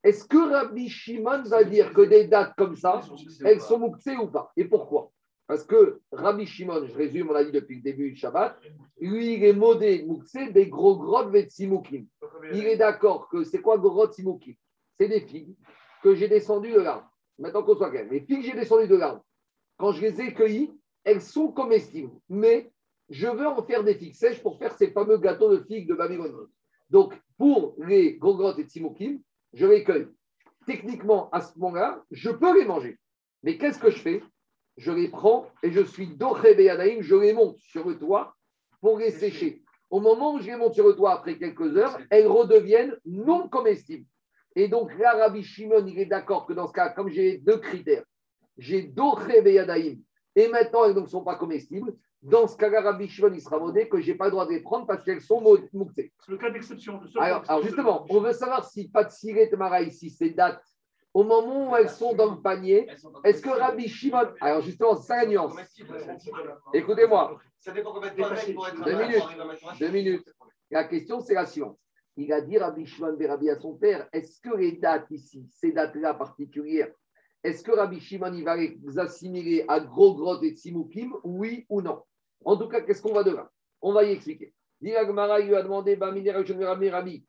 [0.03, 3.01] est-ce que Rabbi Shimon va dire que des dates comme ça,
[3.45, 4.51] elles sont mouxées ou pas?
[4.57, 5.13] Et pourquoi?
[5.47, 8.59] Parce que Rabbi Shimon, je résume, on l'a dit depuis le début du Shabbat,
[8.99, 12.07] lui, il est modé mouxé des gros grottes vetsimukim.
[12.53, 14.55] Il est d'accord que c'est quoi grottes simukim?
[14.97, 15.55] C'est des figues
[16.03, 17.11] que j'ai descendues de l'arbre.
[17.39, 19.23] Maintenant qu'on soit clair, les figues que j'ai descendues de l'arbre,
[19.77, 20.73] quand je les ai cueillies,
[21.03, 22.13] elles sont comestibles.
[22.31, 22.73] Mais
[23.11, 25.95] je veux en faire des figues sèches pour faire ces fameux gâteaux de figues de
[25.95, 26.49] Babylone.
[26.89, 29.21] Donc, pour les gogrottes et tsimokim,
[29.53, 30.09] je les cueille.
[30.67, 32.99] Techniquement, à ce moment-là, je peux les manger.
[33.43, 34.23] Mais qu'est-ce que je fais?
[34.77, 36.57] Je les prends et je suis doché
[37.01, 38.35] je les monte sur le toit
[38.81, 39.63] pour les sécher.
[39.91, 43.49] Au moment où je les monte sur le toit après quelques heures, elles redeviennent non
[43.49, 44.07] comestibles.
[44.57, 47.59] Et donc là, Rabbi Shimon, il est d'accord que dans ce cas, comme j'ai deux
[47.59, 48.05] critères,
[48.57, 50.01] j'ai Doché Beyadaïm,
[50.37, 53.89] et maintenant elles ne sont pas comestibles, dans ce cas-là, Rabbi Shimon, il sera modé
[53.89, 56.13] que je n'ai pas le droit de les prendre parce qu'elles sont moutées.
[56.25, 57.01] C'est le cas d'exception.
[57.17, 60.65] Alors, alors, justement, on veut savoir si Patsire Tamara ici, ces dates,
[61.15, 62.89] au moment où elles sont dans le panier,
[63.25, 64.35] est-ce que Rabbi Shimon.
[64.41, 65.55] Alors justement, c'est ça la nuance.
[66.75, 67.39] Écoutez-moi.
[67.67, 69.79] De Deux minutes.
[69.79, 70.35] Deux minutes.
[70.71, 71.79] La question, c'est la suivante
[72.17, 75.73] il a dit Rabbi Shimon Rabbi à son père, est-ce que les dates ici, ces
[75.73, 76.93] dates-là particulières,
[77.43, 81.83] est-ce que Rabbi Shimon il va les assimiler à gros grottes et tsimukim, oui ou
[81.83, 82.03] non?
[82.45, 83.49] En tout cas, qu'est-ce qu'on va devoir
[83.81, 84.53] On va y expliquer.
[84.81, 87.27] Diragmara, il lui a demandé, Rabbi, Rabbi,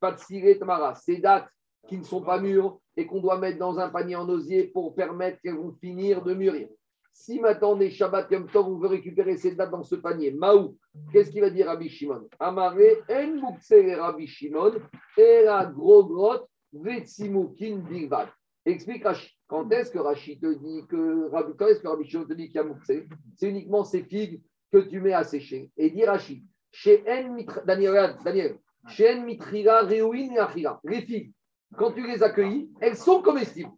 [0.60, 1.50] Tamara, ces dates
[1.88, 4.96] qui ne sont pas mûres et qu'on doit mettre dans un panier en osier pour
[4.96, 6.68] permettre qu'elles vont finir de mûrir.
[7.12, 10.32] Si maintenant on est Shabbat Yom Tov, on veut récupérer ces dates dans ce panier,
[10.32, 10.78] Maou,
[11.12, 12.28] qu'est-ce qu'il va dire Rabbi Shimon?
[12.40, 14.74] Amaré, en Rabbi Shimon,
[15.18, 18.28] et la gros grotte, Vetsimukin Bilvad.
[18.66, 19.32] Explique Rashi.
[19.48, 22.48] Quand est-ce que Rashi te dit que Rabbi, quand est-ce que Rabbi Shimon te dit
[22.48, 22.92] qu'il y a Moukse
[23.38, 25.72] C'est uniquement ces figues que tu mets à sécher.
[25.78, 28.60] Et dit Rashi, Chez En Daniel, Daniel,
[28.90, 30.82] chez En Mitrira, Réouin et Achira.
[30.84, 31.32] Les figues,
[31.78, 33.72] quand tu les accueillis, elles sont comestibles.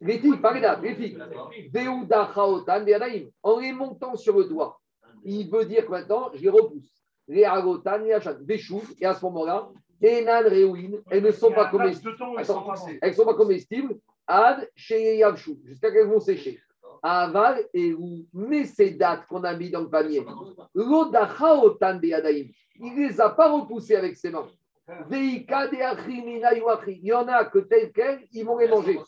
[0.00, 0.94] Les figues, par les dates, les
[2.84, 3.28] Beadaim.
[3.42, 4.80] En les montant sur le doigt,
[5.24, 6.90] il veut dire que maintenant, je les repousse.
[7.28, 9.70] Les les Achat, des choux, et à ce moment-là,
[10.02, 10.42] Enan
[11.10, 12.16] elles ne sont pas comestibles.
[13.00, 13.94] Elles ne sont pas comestibles.
[14.26, 16.60] Ad, chez Yavchou, jusqu'à qu'elles vont sécher.
[17.02, 20.24] Aval et où, mais ces dates qu'on a mis dans le panier,
[20.74, 20.82] il
[22.94, 24.48] ne les a pas repoussées avec ses mains.
[24.88, 25.46] Il
[27.02, 28.98] y en a que tel quel, ils vont les manger.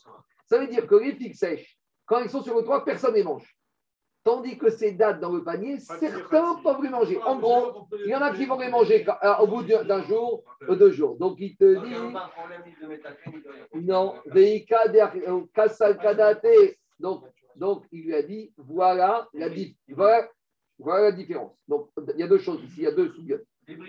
[0.45, 3.17] Ça veut dire que les figues sèches, quand ils sont sur le toit, personne ne
[3.17, 3.55] les mange.
[4.23, 7.21] Tandis que ces dates dans le panier, certains peuvent les manger.
[7.21, 10.43] En gros, il y en a qui vont les manger euh, au bout d'un jour,
[10.67, 11.15] euh, deux jours.
[11.17, 11.93] Donc il te dit.
[13.75, 16.47] Non, Veika euh, Kasal Kadate.
[16.99, 17.23] Donc,
[17.55, 19.47] donc, il lui a dit voilà la,
[19.89, 20.29] voilà,
[20.79, 21.55] voilà la différence.
[21.67, 23.23] Donc, il y a deux choses ici, il y a deux sous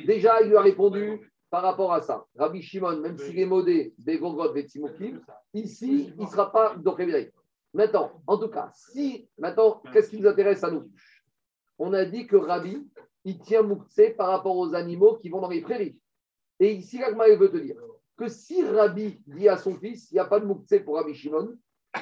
[0.07, 2.27] Déjà, il lui a répondu par rapport à ça.
[2.37, 4.21] Rabbi Shimon, même s'il est modé des
[5.55, 7.01] ici, il ne sera pas donc.
[7.73, 10.91] Maintenant, en tout cas, si, maintenant, qu'est-ce qui nous intéresse à nous?
[11.79, 12.89] On a dit que Rabbi,
[13.25, 15.99] il tient Mouktsé par rapport aux animaux qui vont dans les prairies.
[16.59, 17.77] Et ici, l'Agma, il veut te dire
[18.17, 21.15] que si Rabbi dit à son fils, il n'y a pas de Mouktsé pour Rabbi
[21.15, 21.55] Shimon,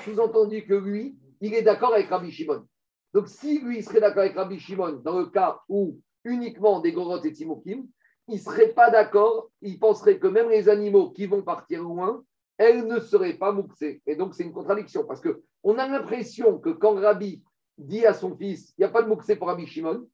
[0.04, 2.66] sous-entendu que lui, il est d'accord avec Rabbi Shimon.
[3.12, 6.92] Donc, si lui il serait d'accord avec Rabbi Shimon dans le cas où uniquement des
[6.92, 7.86] Gorotes et Timokim,
[8.28, 12.22] il ne serait pas d'accord, il penserait que même les animaux qui vont partir loin,
[12.56, 14.02] elles ne seraient pas mouxées.
[14.06, 17.42] Et donc, c'est une contradiction parce qu'on a l'impression que quand Rabbi
[17.78, 20.06] dit à son fils, il n'y a pas de mouxé pour Rabbi Shimon,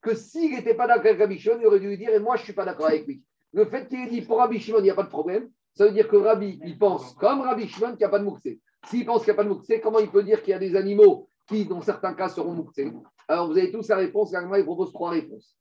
[0.00, 2.36] que s'il n'était pas d'accord avec Rabbi Shimon, il aurait dû lui dire, et moi,
[2.36, 3.22] je ne suis pas d'accord avec lui.
[3.52, 5.86] Le fait qu'il ait dit pour Rabbi Shimon, il n'y a pas de problème, ça
[5.86, 8.60] veut dire que Rabbi, il pense comme Rabbi Shimon qu'il n'y a pas de mouxé.
[8.88, 10.58] S'il pense qu'il n'y a pas de mouxé, comment il peut dire qu'il y a
[10.58, 12.90] des animaux qui, dans certains cas, seront mouxés
[13.28, 14.32] Alors, vous avez tous la réponse.
[14.32, 15.56] L'Agma, il propose trois réponses.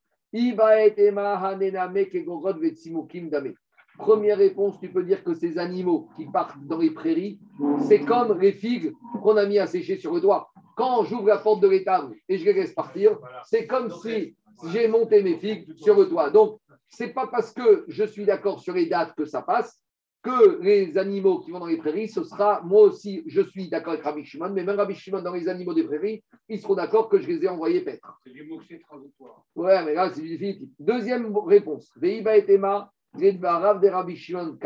[3.97, 7.39] Première réponse, tu peux dire que ces animaux qui partent dans les prairies,
[7.87, 10.49] c'est comme les figues qu'on a mis à sécher sur le doigt.
[10.77, 14.35] Quand j'ouvre la porte de l'étable et je les laisse partir, c'est comme si
[14.71, 16.29] j'ai monté mes figues sur le toit.
[16.29, 19.80] Donc, c'est pas parce que je suis d'accord sur les dates que ça passe
[20.23, 23.93] que les animaux qui vont dans les prairies, ce sera, moi aussi, je suis d'accord
[23.93, 27.09] avec Rabbi Shimon, mais même Rabbi Shimon dans les animaux des prairies, ils seront d'accord
[27.09, 28.19] que je les ai envoyés paître.
[28.23, 29.43] C'est du moxé transitoire.
[29.55, 30.69] Ouais, mais là, c'est définitif.
[30.79, 31.91] Deuxième réponse.
[31.95, 34.57] Veiba et Tema, Rav de Rabbi Shimon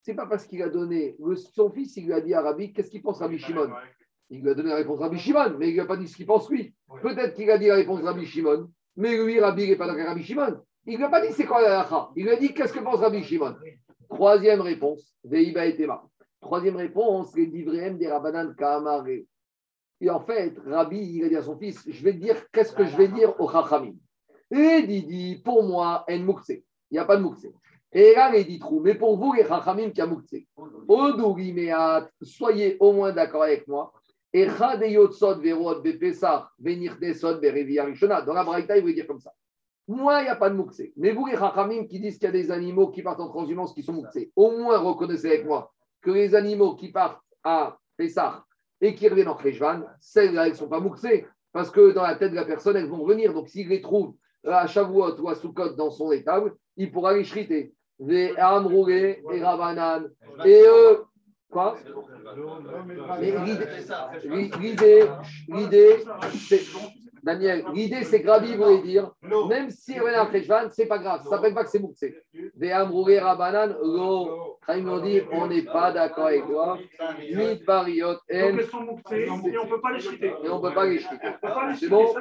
[0.00, 1.16] C'est pas parce qu'il a donné,
[1.52, 3.70] son fils, il lui a dit à Rabbi, qu'est-ce qu'il pense Rabbi Shimon?
[4.30, 6.16] Il lui a donné la réponse Rabbi Shimon, mais il lui a pas dit ce
[6.16, 6.74] qu'il pense lui.
[7.02, 10.00] Peut-être qu'il a dit la réponse Rabbi Shimon, mais lui, Rabbi, il n'est pas d'accord
[10.00, 10.62] avec Rabbi Shimon.
[10.86, 12.10] Il ne lui a pas dit c'est quoi la halakha.
[12.14, 13.56] Il lui a dit qu'est-ce que pense Rabbi Shimon?
[14.08, 16.02] Troisième réponse, Veiba et Tema.
[16.40, 19.26] Troisième réponse, les des.
[20.00, 22.72] Et en fait, Rabbi, il a dit à son fils, je vais te dire, qu'est-ce
[22.72, 23.94] que je vais dire au Chachamim
[24.50, 26.50] Et Didi, pour moi, en Moukse.
[26.50, 26.62] Il
[26.92, 27.46] n'y a pas de Moukse.
[27.92, 30.36] Et là, les dit trous, mais pour vous, les Chachamim qui a Moukse.
[30.86, 33.92] Odouri Meat, soyez au moins d'accord avec moi.
[34.32, 38.20] Et Chadeyotsod Verot Bepesar, Venir Desod Berevia Rishona.
[38.20, 39.32] Dans la Braïta, il veut dire comme ça.
[39.88, 40.82] Moi, il n'y a pas de Moukse.
[40.96, 43.72] Mais vous, les Chachamim qui disent qu'il y a des animaux qui partent en transhumance
[43.72, 45.72] qui sont Moukse, au moins reconnaissez avec moi
[46.02, 48.44] que les animaux qui partent à Pessah
[48.80, 52.16] et qui reviennent en Khejvan, celles-là, elles ne sont pas mouxées, parce que dans la
[52.16, 53.32] tête de la personne, elles vont revenir.
[53.32, 54.14] Donc, s'il les trouve
[54.44, 57.72] à Shavuot ou à Sukkot dans son étable, il pourra les shriter.
[57.98, 60.10] Les Amroulé et Ravanan.
[60.44, 61.04] Et eux,
[61.50, 61.78] quoi?
[64.60, 65.08] L'idée,
[65.48, 66.04] l'idée,
[66.48, 66.60] c'est.
[67.26, 69.10] Daniel, l'idée, c'est que Rabbi voulait dire,
[69.48, 72.16] même si reviennent en Khejvan, c'est pas grave, ça s'appelle pas que c'est mouxé.
[72.54, 74.56] Des Amroulé, Ravanan, lo.
[74.68, 76.78] Nous dit, on n'est pas d'accord avec toi.
[77.18, 78.34] Mit bariot, Donc en.
[78.34, 80.34] elles sont mouxées et on ne peut pas les chuter.
[80.42, 81.28] Et on ne peut pas les shriter.
[81.28, 82.14] On peut pas les C'est chuter, bon.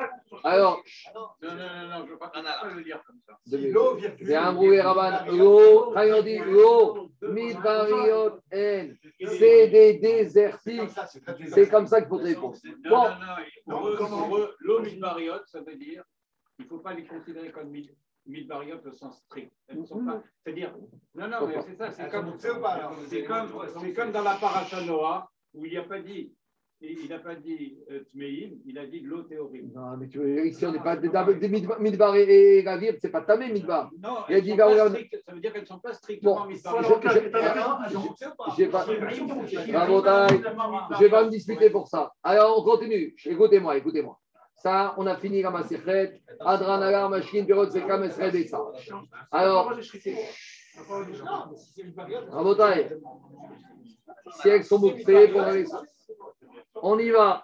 [0.44, 0.84] Alors,
[1.16, 3.58] Non, non, non, non, je ne veux pas, je veux pas le dire comme ça.
[3.58, 4.28] L'eau, virgule.
[4.28, 5.26] c'est un brouillé raban.
[5.32, 8.88] L'eau, quand on dit l'eau, midbariot, en.
[9.28, 10.90] C'est des désertiques.
[11.48, 12.56] C'est comme ça qu'il faut répondre.
[12.90, 13.06] Bon.
[15.00, 16.04] Non, non, pour eux, pour eux, l'eau midbariote, ça veut dire
[16.56, 17.94] qu'il ne faut pas les considérer comme mid-
[18.26, 19.52] midbariote au sens strict.
[19.68, 20.24] Elles ne sont pas.
[20.46, 20.74] C'est-dire,
[21.16, 22.38] non, non, mais c'est ça, c'est comme,
[24.12, 26.34] dans la paracha Noah, où il n'a pas dit,
[26.82, 29.74] il n'a pas dit euh, Tmeim, il a dit l'eau théorique.
[29.74, 31.08] Non, mais tu veux, ici, on n'est pas des
[31.40, 33.90] des midbar midbar et Gavir, c'est pas tamé midbar.
[34.04, 34.68] Non, Il a dit, bah,
[35.26, 37.02] ça veut dire qu'elles ne sont pas strictement Bon, midbariotes.
[37.04, 37.20] je- je-
[38.58, 38.86] J'ai pas.
[40.94, 42.12] Je vais pas me disputer pour ça.
[42.24, 43.16] Alors, on continue.
[43.26, 44.20] Écoutez-moi, écoutez-moi.
[44.66, 46.24] Ça, on a fini la Maserhet.
[46.40, 48.66] Adran Agar, Machine, Perot, Sekam, Esred et ça.
[49.32, 49.72] Alors,
[52.32, 52.90] Rabotai,
[54.42, 55.66] si elles sont mouxées, pour aller
[56.82, 57.44] On y va.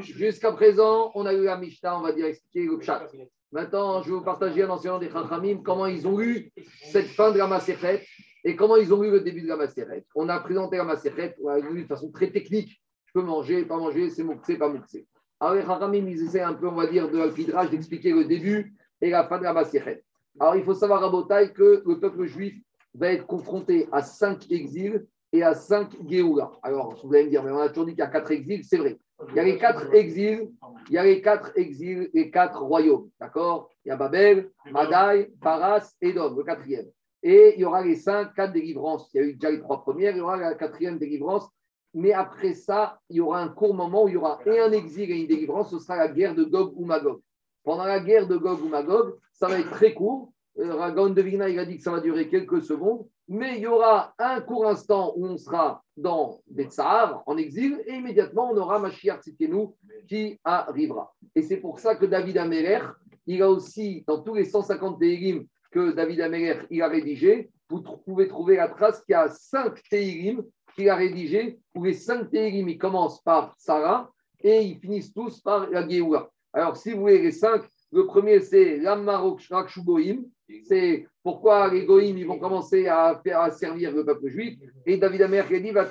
[0.00, 3.08] Jusqu'à présent, on a eu la Mishnah, on va dire expliquer le chat.
[3.50, 6.52] Maintenant, je vais vous partager un enseignement des Chachamim, comment ils ont eu
[6.92, 8.04] cette fin de la Maserhet
[8.44, 10.04] et comment ils ont eu le début de la Maserhet.
[10.14, 12.82] On a présenté la Maserhet, on a de façon très technique.
[13.06, 15.06] Je peux manger, pas manger, c'est mouxé, pas mouxé.
[15.44, 18.72] Alors, les Chachamim, ils essaient un peu, on va dire, de Alpidrage, d'expliquer le début
[19.02, 20.02] et la fin de la Maserhet.
[20.40, 22.54] Alors, il faut savoir à Botaï que le peuple juif
[22.94, 26.50] va être confronté à cinq exils et à cinq Géoulas.
[26.62, 28.64] Alors, vous allez me dire, mais on a toujours dit qu'il y a quatre exils,
[28.64, 28.96] c'est vrai.
[29.28, 30.50] Il y a les quatre exils,
[30.88, 33.68] il y a les quatre exils, les quatre royaumes, d'accord?
[33.84, 36.86] Il y a Babel, Madaï, Paras, Edom, le quatrième.
[37.22, 39.10] Et il y aura les cinq, quatre délivrances.
[39.12, 41.46] Il y a eu déjà les trois premières, il y aura la quatrième délivrance.
[41.94, 44.72] Mais après ça, il y aura un court moment où il y aura et un
[44.72, 47.20] exil et une délivrance, ce sera la guerre de Gog ou Magog.
[47.62, 50.32] Pendant la guerre de Gog ou Magog, ça va être très court.
[50.58, 53.62] Euh, Ragon de Vigna, il a dit que ça va durer quelques secondes, mais il
[53.62, 58.50] y aura un court instant où on sera dans des tsars, en exil, et immédiatement
[58.52, 59.68] on aura Mashiach Tzidkenu
[60.08, 61.12] qui arrivera.
[61.34, 62.80] Et c'est pour ça que David Améler,
[63.26, 67.82] il a aussi, dans tous les 150 Téhirim que David Améler il a rédigé, vous
[68.04, 70.44] pouvez trouver la trace qu'il y a cinq Téhirim
[70.74, 74.10] qu'il a rédigé, où les cinq Téhirim, ils commencent par Sarah
[74.42, 76.28] et ils finissent tous par la Géoula.
[76.52, 77.62] Alors, si vous voulez les cinq,
[77.92, 80.24] le premier, c'est l'Ammarok Shugoim,
[80.68, 84.58] c'est pourquoi les Goïms ils vont commencer à, faire, à servir le peuple juif.
[84.84, 85.88] Et David Amer qui dit va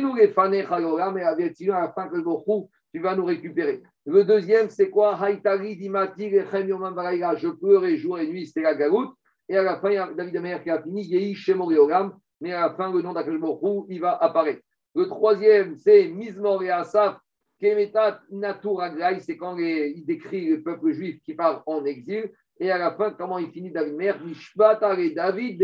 [0.00, 0.32] nous les
[1.12, 2.16] mais à la fin que
[2.92, 3.82] tu vas nous récupérer.
[4.04, 5.16] Le deuxième, c'est quoi?
[5.16, 9.14] Haïtari dimati Je pleurais jour et nuit, c'était la galoute.
[9.48, 12.92] Et à la fin, David Amer qui a fini Yehi Shemoriogam, mais à la fin,
[12.92, 14.62] le nom d'Akashborou, il va apparaître.
[14.96, 17.16] Le troisième, c'est Mizmor et Asaf,
[17.60, 22.32] Kemetat Naturagrai, c'est quand il décrit le peuple juif qui part en exil.
[22.58, 24.20] Et à la fin, comment il finit David Mer
[25.16, 25.62] David.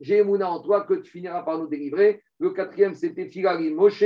[0.00, 2.22] J'ai Emouna en toi que tu finiras par nous délivrer.
[2.38, 4.04] Le quatrième, c'était Filari Moshe,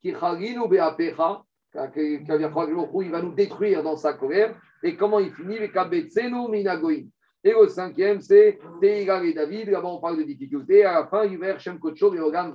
[0.00, 1.44] qui ou Beapecha,
[1.74, 4.58] il va nous détruire dans sa colère.
[4.82, 5.58] Et comment il finit
[6.48, 7.08] Minagoim.
[7.44, 9.70] Et le cinquième, c'est Teigar et David.
[9.70, 10.84] Là-bas, on parle de difficultés.
[10.84, 12.52] À la fin, Yuver Shem Kocho et Ogan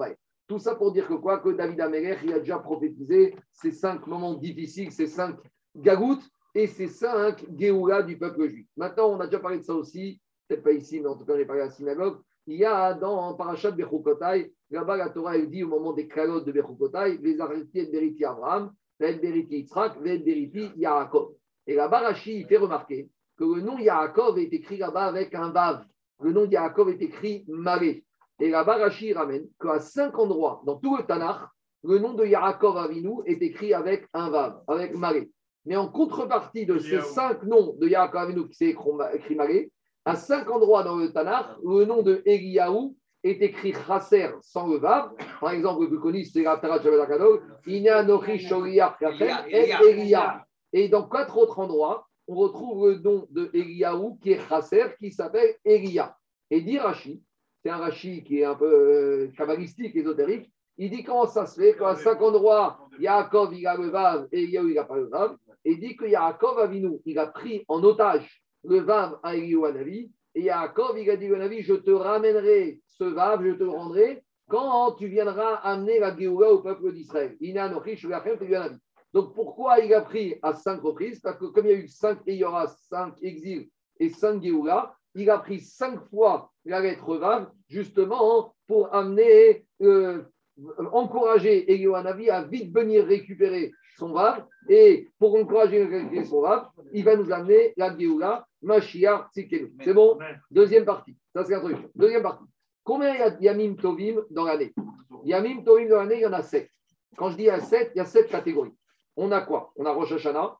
[0.47, 1.39] Tout ça pour dire que quoi?
[1.39, 5.37] Que David Améler, il a déjà prophétisé ces cinq moments difficiles, ces cinq
[5.75, 6.23] gagoutes
[6.55, 8.67] et c'est cinq Géoula du peuple juif.
[8.77, 11.33] Maintenant, on a déjà parlé de ça aussi, peut-être pas ici, mais en tout cas,
[11.33, 12.19] on a parlé à la synagogue.
[12.45, 16.51] Il y a dans Parashat Bechukotai, là-bas, la Torah dit au moment des calottes de
[16.51, 21.33] Bechukotai, les de Beriti Abraham, les Beriti Yitzhak, les Beriti Yaakov.
[21.65, 23.09] Et là-bas, Rashi fait remarquer
[23.43, 25.85] que le nom Yaakov est écrit là-bas avec un Vav.
[26.21, 28.05] Le nom de Yaakov est écrit Maré.
[28.39, 31.41] Et là-bas, Rashi ramène qu'à cinq endroits, dans tout le Tanakh,
[31.83, 35.29] le nom de Yaakov Avinu est écrit avec un Vav, avec Maré.
[35.65, 38.75] Mais en contrepartie de ces cinq noms de Yaakov Avinu qui s'est
[39.13, 39.71] écrit malé,
[40.05, 44.77] à cinq endroits dans le Tanakh, le nom de Eliyahu est écrit Chasser sans le
[44.77, 45.11] Vav.
[45.41, 46.79] Par exemple, le plus connu, c'est la Tarat
[47.67, 48.97] Ina Nochi Shoriach
[49.49, 50.39] et Eliyahu.
[50.71, 55.11] Et dans quatre autres endroits, on retrouve le nom de Eliyahu qui est Chasser, qui
[55.11, 56.15] s'appelle Elia.
[56.49, 57.21] Et dit Rashi,
[57.61, 61.61] c'est un Rashi qui est un peu euh, kabbalistique, ésotérique, il dit comment ça se
[61.61, 65.07] fait qu'à cinq endroits, Yaakov il a le Vav et Eliyahu il n'a pas le
[65.07, 70.09] Vav et dit que Yaakov Avinu, il a pris en otage le Vav à Eliyahu
[70.35, 73.69] et Yaakov, il a dit au Navi, je te ramènerai ce Vav, je te le
[73.69, 77.37] rendrai quand tu viendras amener la Géoula au peuple d'Israël.
[79.13, 81.19] Donc pourquoi il a pris à cinq reprises?
[81.19, 84.09] Parce que comme il y a eu cinq, et il y aura cinq exils et
[84.09, 90.23] cinq Géoula, il a pris cinq fois la lettre Vav, justement pour amener, euh,
[90.91, 95.87] encourager Eliyahu à vite venir récupérer son Rav, et pour encourager
[96.25, 99.71] son Rav, il va nous amener la Géoula, Mashiach Tzikelu.
[99.83, 100.17] C'est bon?
[100.49, 101.15] Deuxième partie.
[101.35, 101.89] Ça, c'est l'introduction.
[101.93, 102.45] Deuxième partie.
[102.83, 104.73] Combien il y a Yamim Tovim dans l'année?
[105.23, 106.69] Yamim Tovim dans l'année, il y en a sept.
[107.15, 108.73] Quand je dis à sept, il y a sept catégories.
[109.15, 109.71] On a quoi?
[109.75, 110.57] On a Rosh Hashanah.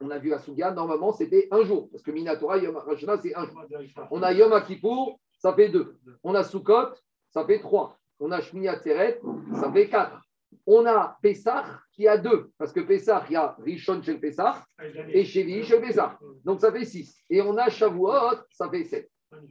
[0.00, 1.88] On a vu la normalement, c'était un jour.
[1.90, 3.62] Parce que Minatora, Yom Hashanah, c'est un jour.
[4.10, 5.96] On a Yom Kippour, ça fait deux.
[6.22, 6.94] On a Sukkot,
[7.30, 7.98] ça fait trois.
[8.18, 9.20] On a Shmini Atzeret,
[9.60, 10.20] ça fait quatre
[10.66, 14.64] on a Pessah qui a deux, parce que Pessah, il y a Rishon chez Pessah
[15.08, 16.18] et Shevi chez Pessah.
[16.44, 17.22] Donc ça fait six.
[17.28, 19.10] Et on a Shavuot, ça fait sept.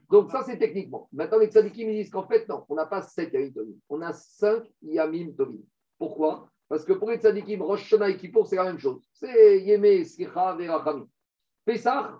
[0.09, 1.09] Donc ça, c'est techniquement.
[1.11, 3.73] Maintenant, les tzadikim disent qu'en fait, non, on n'a pas sept Yamim.
[3.89, 5.61] On a cinq Yamim Tovim.
[5.97, 6.49] Pourquoi?
[6.73, 9.07] Parce que pour les tzadikim, Rosh Hashanah et Kippour, c'est la même chose.
[9.13, 11.05] C'est Yeme, Slicha, Verachamim.
[11.63, 12.19] Pessah,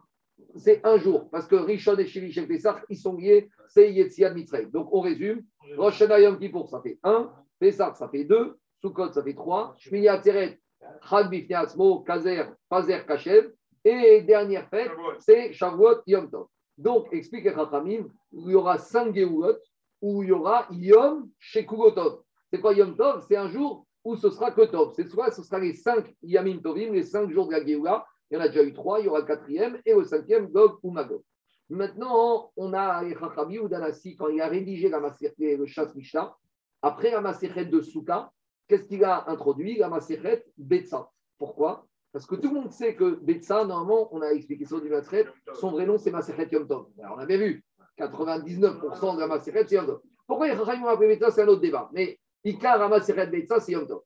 [0.55, 4.35] c'est un jour, parce que Rishon et Shevi chez Pessah, ils sont liés, c'est Yetziad
[4.35, 4.69] Mitzrayim.
[4.69, 5.41] Donc on résume,
[5.75, 9.73] Rosh Hashanah Yom Kippour, ça fait un, Pessah, ça fait deux, Sukkot, ça fait 3.
[9.79, 10.59] Shmini Atzeret,
[11.09, 13.51] Chag Bifneatzmo, Kazer, Pazer, Kachev.
[13.83, 16.45] Et dernière fête, c'est Shavuot Yom Tov.
[16.77, 19.57] Donc, explique Rachamim, il y aura 5 Geoulot
[19.99, 22.21] où il y aura Yom Shekugotov.
[22.51, 23.25] C'est quoi Yom Tov?
[23.27, 24.93] C'est un jour où ce sera que Tov.
[24.95, 28.05] C'est soit ce sera les 5 Yamim Tovim, les 5 jours de la Géoula.
[28.29, 30.47] Il y en a déjà eu trois, il y aura le quatrième et le cinquième,
[30.47, 31.21] Gog ou Magog.
[31.69, 36.35] Maintenant, on a Echachami ou Danassi, quand il a rédigé la Maserhet, le Chasse Mishnah,
[36.81, 38.31] après la Maserhet de Souka,
[38.67, 39.77] qu'est-ce qu'il a introduit?
[39.77, 41.09] La Maserhet Betsa.
[41.37, 41.85] Pourquoi?
[42.11, 45.27] Parce que tout le monde sait que Betsa, normalement, on a expliqué ça du Maserhet,
[45.53, 46.87] son vrai nom c'est Maserhet Yom Tov.
[46.97, 47.63] On avait vu,
[47.99, 50.01] 99% de la Maserhet c'est Yom Tov.
[50.25, 51.89] Pourquoi Echachami ont appelé Betsa C'est un autre débat.
[51.93, 52.89] Mais Ikar
[53.29, 54.01] Betsa, c'est Yom Tov.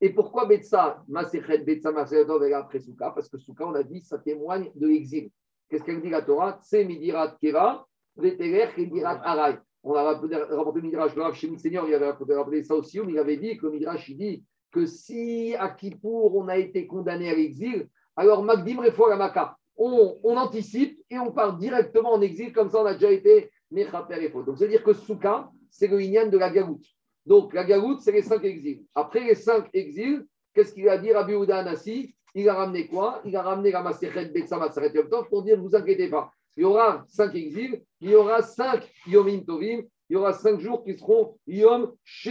[0.00, 3.82] Et pourquoi Betsa, Maserhet Betsa, Maserhet Tov, elle après Souka Parce que Souka, on a
[3.82, 5.30] dit, ça témoigne de l'exil.
[5.68, 6.58] Qu'est-ce qu'elle dit la Torah?
[6.62, 9.58] C'est Midirat Keva, Veteler, Midirat Arai.
[9.82, 13.38] On a rapporté Midrash, le chez Seigneur, il avait rappelé ça aussi, mais il avait
[13.38, 17.34] dit que le Midrash, il dit que si à Kippour, on a été condamné à
[17.34, 22.68] l'exil, alors Magdim Refoua Maka, on, on anticipe et on part directement en exil, comme
[22.68, 26.36] ça on a déjà été Mechaper et Donc c'est-à-dire que Souka, c'est le Inyan de
[26.36, 26.84] la Galoute.
[27.30, 28.82] Donc la Galoute, c'est les cinq exils.
[28.92, 33.20] Après les cinq exils, qu'est-ce qu'il a dit Rabbi Ouda Anassi il a ramené quoi
[33.24, 36.32] Il a ramené la Maserhet Betsa Maseret Yom Tov pour dire ne vous inquiétez pas.
[36.56, 40.60] Il y aura cinq exils, il y aura cinq Yomim Tovim, il y aura cinq
[40.60, 41.92] jours qui seront Yom.
[42.04, 42.30] Ce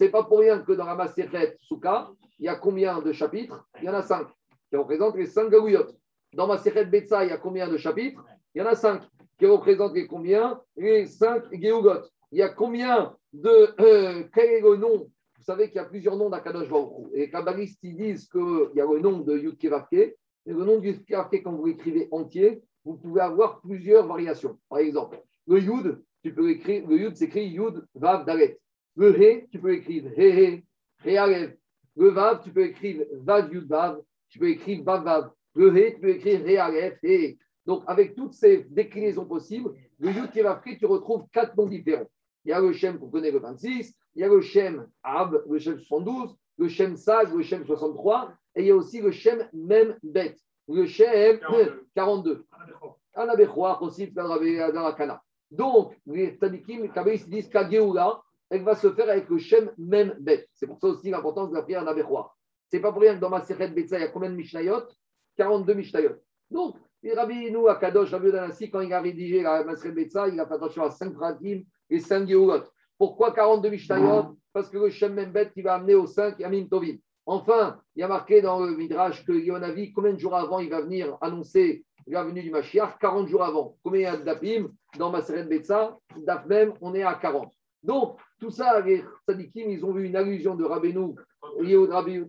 [0.00, 2.10] n'est pas pour rien que dans la Maserhet Souka,
[2.40, 3.64] il y a combien de chapitres?
[3.80, 4.26] Il y en a cinq
[4.70, 5.86] qui représentent les cinq Gaouyot.
[6.34, 8.24] Dans Maserhet Betsa, il y a combien de chapitres?
[8.54, 9.02] Il y en a cinq
[9.38, 10.60] qui représentent les combien?
[10.76, 12.02] Les cinq Geugot.
[12.30, 13.74] Il y a combien de.
[13.80, 15.10] Euh, quel est le nom?
[15.38, 16.68] Vous savez qu'il y a plusieurs noms d'Akadosh
[17.14, 19.92] Et les kabbalistes, ils disent qu'il y a le nom de Yud Kevavke.
[19.92, 20.16] Et
[20.46, 24.58] le nom de Yud Kevavke, quand vous l'écrivez entier, vous pouvez avoir plusieurs variations.
[24.68, 28.58] Par exemple, le Yud, tu peux écrire, le Yud s'écrit Yud Vav Dalet.
[28.96, 30.64] Le He, tu peux écrire He He,
[31.06, 31.56] He Alev.
[31.96, 34.02] Le Vav, tu peux écrire Vav Yud Vav.
[34.28, 35.30] Tu peux écrire Vav Vav.
[35.54, 37.38] Le He, tu peux écrire He Alev, He.
[37.64, 39.70] Donc, avec toutes ces déclinaisons possibles,
[40.00, 42.10] le Yud Kevavke, tu retrouves quatre noms différents.
[42.48, 45.42] Il y a le Shem qu'on connaît le 26, il y a le Shem Ab,
[45.50, 49.10] le Shem 72, le Shem Sag, le Shem 63, et il y a aussi le
[49.10, 50.34] Shem Mem Bet,
[50.66, 51.40] le Shem
[51.94, 52.46] 42.
[53.12, 55.22] Anabechwa, aussi, Kana.
[55.50, 60.16] Donc, les Tadikim, les Kabbalistes disent qu'Ageoula, elle va se faire avec le Shem Mem
[60.18, 60.48] Bet.
[60.54, 62.34] C'est pour ça aussi l'importance de la prière Anabechwa.
[62.70, 64.84] C'est pas pour rien que dans ma Sechet Betsa, il y a combien de Mishnayot?
[65.36, 66.14] 42 Mishnayot.
[66.50, 66.76] Donc,
[67.14, 70.46] Rabbi nous, à Kadosh, Rabbi Danassi, quand il a rédigé la Maseret Betsa, il a
[70.46, 71.60] fait attention à 5 Pratim
[71.90, 72.64] et 5 Geoulot.
[72.98, 76.96] Pourquoi 42 Mishnayot Parce que le Shem Membet qui va amener au 5 Yamim Tovim.
[77.26, 80.70] Enfin, il y a marqué dans le Midrash que Yonavi, combien de jours avant il
[80.70, 82.98] va venir annoncer la venue du Mashiach?
[82.98, 83.76] 40 jours avant.
[83.84, 84.68] Combien il y a de Dapim
[84.98, 87.52] Dans Maseret Betsa, Daf même, on est à 40.
[87.82, 91.14] Donc, tout ça, les Sadikim, ils ont vu une allusion de Rabbeinu.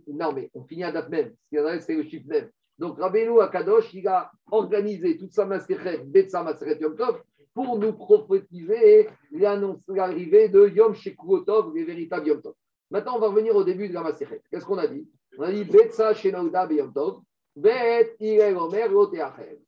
[0.07, 1.34] Non, mais on finit à Daf même.
[1.51, 2.49] Ce qui c'est le chiffre même.
[2.78, 7.22] Donc, Rabbeinu à Kadosh, il a organisé toute sa Maseret Betsa, Maseret Yom Tov,
[7.66, 12.53] pour nous prophétiser l'arrivée de Yom Shekurotov, les véritables Yom Tov.
[12.89, 14.41] Maintenant, on va revenir au début de la Maserhet.
[14.49, 15.10] Qu'est-ce qu'on a dit?
[15.38, 17.20] On a dit Betsa Shenauda Yom Tov,
[17.57, 18.88] Bet Irel Omer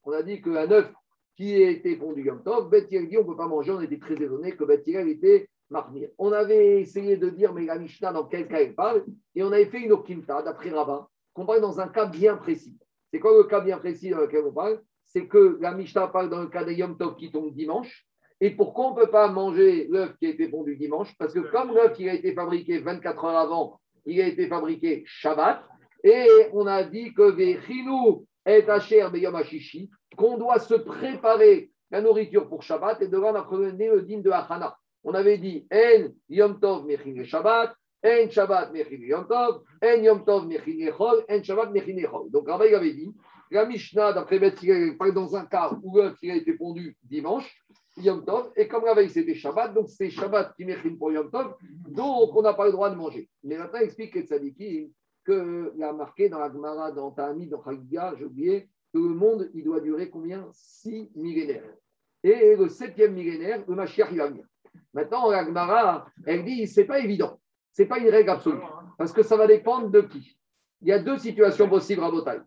[0.05, 0.89] On a dit qu'un œuf
[1.35, 4.13] qui était pondu Yom Tov, Bet dit on ne peut pas manger, on était très
[4.13, 6.07] étonnés que Bet était marmir.
[6.17, 9.03] On avait essayé de dire, mais la Mishnah, dans quel cas elle parle
[9.35, 12.77] Et on avait fait une Okimta, d'après Rabbin, qu'on parle dans un cas bien précis.
[13.11, 14.81] C'est quoi le cas bien précis dans lequel on parle?
[15.13, 18.05] C'est que la Mishnah parle dans le cas des Yom Tov qui tombe dimanche.
[18.39, 21.15] Et pourquoi on ne peut pas manger l'œuf qui a été pondu dimanche?
[21.17, 25.03] Parce que comme l'œuf qui a été fabriqué 24 heures avant, il a été fabriqué
[25.05, 25.63] Shabbat.
[26.03, 32.01] Et on a dit que Vechinou est Asher Beyom Ashishi, qu'on doit se préparer la
[32.01, 33.01] nourriture pour Shabbat.
[33.01, 34.75] Et devant on a donné le din de Hachana.
[35.03, 40.25] On avait dit En Yom Tov Mechin Shabbat, En Shabbat Mechin Yom Tov, En Yom
[40.25, 42.31] Tov Mechin Echol, En Shabbat Mechin Echol.
[42.31, 43.13] Donc Rabbi avait dit
[43.51, 44.59] la Mishnah, d'après Beth
[44.97, 47.53] parle dans un cas où l'œuf a été pondu dimanche,
[47.97, 51.29] Yom Tov, et comme la veille c'était Shabbat, donc c'est Shabbat qui mérite pour Yom
[51.29, 51.55] Tov,
[51.89, 53.29] donc on n'a pas le droit de manger.
[53.43, 54.89] Mais maintenant, explique que
[55.23, 59.49] qu'il a marqué dans la Gemara, dans Ta'ami, dans Chagiga, j'ai oublié, que le monde,
[59.53, 60.47] il doit durer combien?
[60.51, 61.75] Six millénaires.
[62.23, 64.45] Et le septième millénaire, le Mashiach, il va venir.
[64.93, 67.39] Maintenant, la Gemara, elle dit, c'est pas évident.
[67.71, 68.61] C'est pas une règle absolue.
[68.97, 70.37] Parce que ça va dépendre de qui.
[70.81, 72.41] Il y a deux situations possibles à Botaï.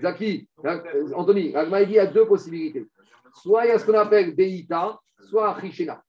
[0.00, 0.48] Zaki,
[1.14, 2.86] Anthony, il y a deux possibilités.
[3.34, 6.02] Soit il y a ce qu'on appelle Beïta, soit Achishena.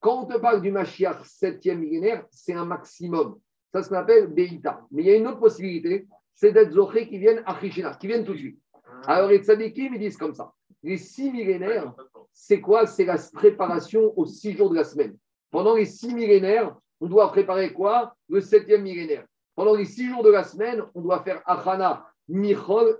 [0.00, 3.38] Quand on te parle du Mashiach septième millénaire, c'est un maximum.
[3.72, 4.80] Ça, ce qu'on appelle Beïta.
[4.90, 8.24] Mais il y a une autre possibilité, c'est d'être Zoché qui viennent Achishena, qui viennent
[8.24, 8.58] tout de suite.
[9.06, 10.52] Alors les tzadikim, ils disent comme ça.
[10.82, 11.92] Les six millénaires,
[12.32, 12.86] c'est quoi?
[12.86, 15.16] C'est la préparation aux six jours de la semaine.
[15.50, 18.14] Pendant les six millénaires, on doit préparer quoi?
[18.28, 19.26] Le septième millénaire.
[19.54, 22.96] Pendant les six jours de la semaine, on doit faire Achana, Michol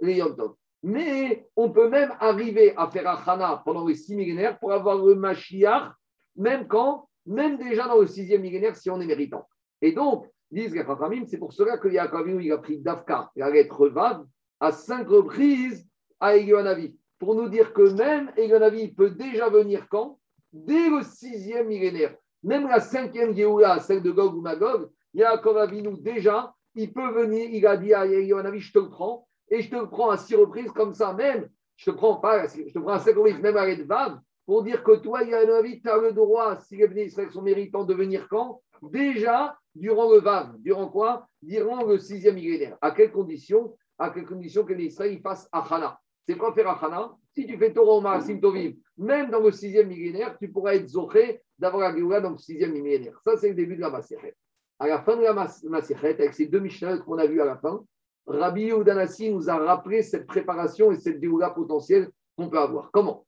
[0.83, 5.15] Mais on peut même arriver à faire Achana pendant les six millénaires pour avoir le
[5.15, 5.93] Mashiach,
[6.37, 9.47] même quand, même déjà dans le sixième millénaire, si on est méritant.
[9.83, 10.85] Et donc, disent les
[11.27, 14.25] c'est pour cela que Yaakov il a pris Dafka, la lettre Vav,
[14.59, 15.87] à cinq reprises
[16.19, 20.19] à Elionavi, pour nous dire que même Elionavi peut déjà venir quand?
[20.53, 22.17] Dès le sixième millénaire.
[22.43, 27.49] Même la cinquième Géoula, celle de Gog ou Magog, Yaakov Avinu, déjà, il peut venir,
[27.51, 30.17] il a dit à Elionavi, je te le prends, et je te le prends à
[30.17, 33.41] six reprises comme ça, même, je te prends pas, je te prends à cinq reprises,
[33.41, 37.11] même à Vav, pour dire que toi, Elionavi, tu as le droit, si les bénis
[37.11, 38.63] sont méritants, de venir quand?
[38.83, 40.57] Déjà, durant le Vav.
[40.59, 41.29] Durant quoi?
[41.43, 42.77] Durant le sixième millénaire.
[42.81, 43.77] À quelles conditions?
[43.99, 46.01] À quelles conditions que l'Israël fasse Achana.
[46.27, 47.13] C'est quoi faire Achana?
[47.33, 51.41] Si tu fais Torah Marasim Tovim, même dans le sixième millénaire, tu pourras être zoché
[51.59, 53.21] d'avoir la Géoula dans le sixième millénaire.
[53.23, 54.35] Ça, c'est le début de la Maserhet.
[54.83, 57.59] À la fin de la Maserhet, avec ces deux Mishnah qu'on a vus à la
[57.59, 57.85] fin,
[58.27, 62.91] Rabbi Yehudanassi nous a rappelé cette préparation et cette Géoula potentielle qu'on peut avoir.
[62.91, 63.27] Comment?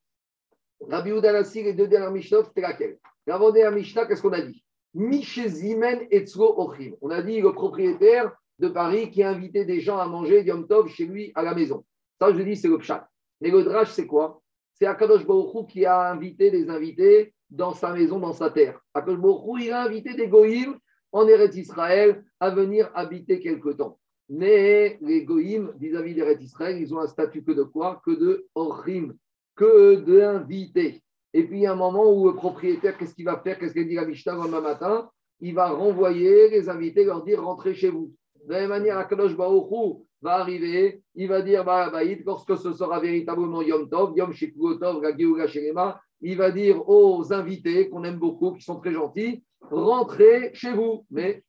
[0.88, 2.98] Rabbi Yehudanassi, les deux dernières Mishnah, c'était laquelle?
[3.26, 4.64] L'avant-dernière Mishnah, qu'est-ce qu'on a dit?
[4.94, 6.94] Mishezimen Etzlo Ochim.
[7.02, 10.66] On a dit le propriétaire de Paris qui a invité des gens à manger Yom
[10.66, 11.84] Tov chez lui à la maison.
[12.18, 13.06] Ça, je dis, c'est le pshat.
[13.42, 14.40] Mais le drach, c'est quoi?
[14.72, 18.80] C'est Akadosh Baruch qui a invité des invités dans sa maison, dans sa terre.
[18.94, 20.78] Akadosh Baruch il a invité des goïms
[21.12, 23.98] en Eretz Israël à venir habiter quelque temps.
[24.28, 28.00] Mais les goïms, vis-à-vis d'Eretz Israël, ils ont un statut que de quoi?
[28.04, 29.14] Que de Ochim,
[29.54, 31.02] que d'invités.
[31.34, 33.58] Et puis, il y a un moment où le propriétaire, qu'est-ce qu'il va faire?
[33.58, 35.10] Qu'est-ce qu'il dit la Mishnah le matin?
[35.40, 38.14] Il va renvoyer les invités, leur dire rentrez chez vous.
[38.46, 42.72] De la même manière, Akadosh Baruch va arriver, il va dire bah, bah, lorsque ce
[42.72, 44.32] sera véritablement Yom Tov, Yom
[44.78, 49.42] Tov, la Sherema, il va dire aux invités qu'on aime beaucoup, qui sont très gentils,
[49.70, 51.06] rentrez chez vous.
[51.10, 51.44] Mais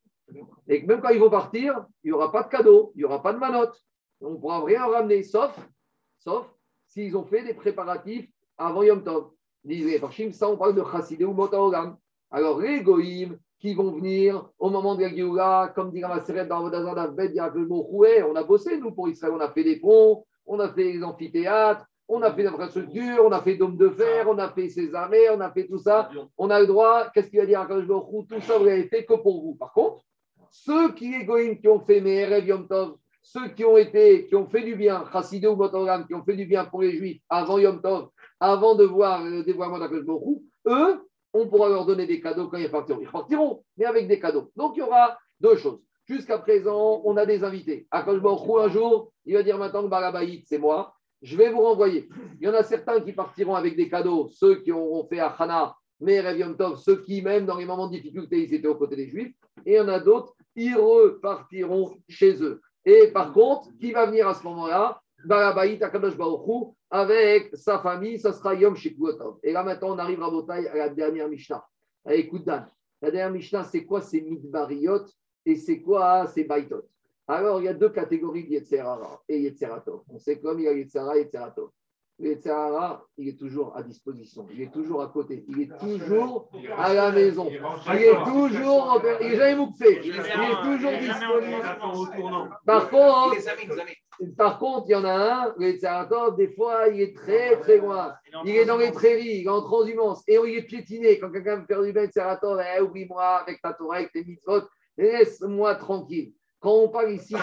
[0.68, 3.22] et même quand ils vont partir, il n'y aura pas de cadeau, il n'y aura
[3.22, 3.78] pas de manotte.
[4.22, 5.53] On ne pourra rien ramener, sauf,
[6.20, 6.47] sauf
[6.88, 9.32] s'ils ont fait des préparatifs avant Yom Tov
[9.64, 10.01] disait
[10.32, 11.97] ça on parle de Chassidé ou Motaolam.
[12.32, 16.45] Alors les Goïm qui vont venir au moment de la Géoula, comme dit la Maseret
[16.45, 17.88] dans a le mot
[18.28, 21.03] on a bossé nous pour Israël, on a fait des ponts, on a fait des
[21.03, 24.93] amphithéâtres, on a fait l'infrastructure, on a fait dôme de fer, on a fait ses
[24.93, 26.09] armées, on a fait tout ça.
[26.38, 29.16] On a le droit, qu'est-ce qu'il va dire à Tout ça, vous l'avez fait que
[29.16, 29.55] pour vous.
[29.55, 30.03] Par contre,
[30.51, 34.47] ceux qui, Goïm, qui ont fait Meherev Yom Tov, ceux qui ont été, qui ont
[34.47, 37.57] fait du bien, Chassidé ou Motoram, qui ont fait du bien pour les Juifs avant
[37.57, 38.09] Yom Tov,
[38.39, 40.22] avant de voir le dévoilement d'Akadosh
[40.68, 42.99] eux, on pourra leur donner des cadeaux quand ils partiront.
[43.01, 44.51] Ils partiront, mais avec des cadeaux.
[44.55, 45.80] Donc il y aura deux choses.
[46.05, 47.88] Jusqu'à présent, on a des invités.
[47.89, 50.93] Akadosh un jour, il va dire maintenant que Barabaït, c'est moi.
[51.24, 52.09] Je vais vous renvoyer.
[52.39, 55.74] Il y en a certains qui partiront avec des cadeaux, ceux qui auront fait Achana,
[56.01, 58.97] mais Revion Tov, ceux qui, même dans les moments de difficulté, ils étaient aux côtés
[58.97, 59.34] des Juifs.
[59.65, 62.61] Et il y en a d'autres, ils repartiront chez eux.
[62.86, 64.99] Et par contre, qui va venir à ce moment-là?
[65.24, 69.38] Barabaït Akadosh Baruchou, avec sa famille, ça sera Yom Shekuotov.
[69.43, 71.65] Et là maintenant, on arrive à à la dernière Mishnah.
[72.09, 72.67] Écoute Dan,
[73.01, 75.05] la dernière Mishnah, c'est quoi C'est Midbariot
[75.45, 76.84] et c'est quoi C'est Baitot?
[77.28, 80.01] Alors, il y a deux catégories de Yetzerara et Yetzeratov.
[80.09, 81.69] On sait comme il y a Yetzera et Yetzeratov.
[82.19, 82.38] Le
[83.17, 86.47] il est toujours à disposition, il est toujours à côté, il est toujours
[86.78, 92.59] à la maison, il est toujours, il n'est jamais mouxé, il est toujours disponible.
[92.65, 93.36] Par contre,
[94.38, 98.13] par contre, il y en a un, le des fois, il est très très loin.
[98.45, 101.17] Il est dans les prairies, il est en transhumance, et il est piétiné.
[101.19, 104.61] Quand quelqu'un me fait du bien, Tzaratov, eh, oublie-moi avec ta Torah, avec tes mitzvot,
[104.97, 106.32] laisse-moi tranquille.
[106.64, 107.36] Quand on parle ici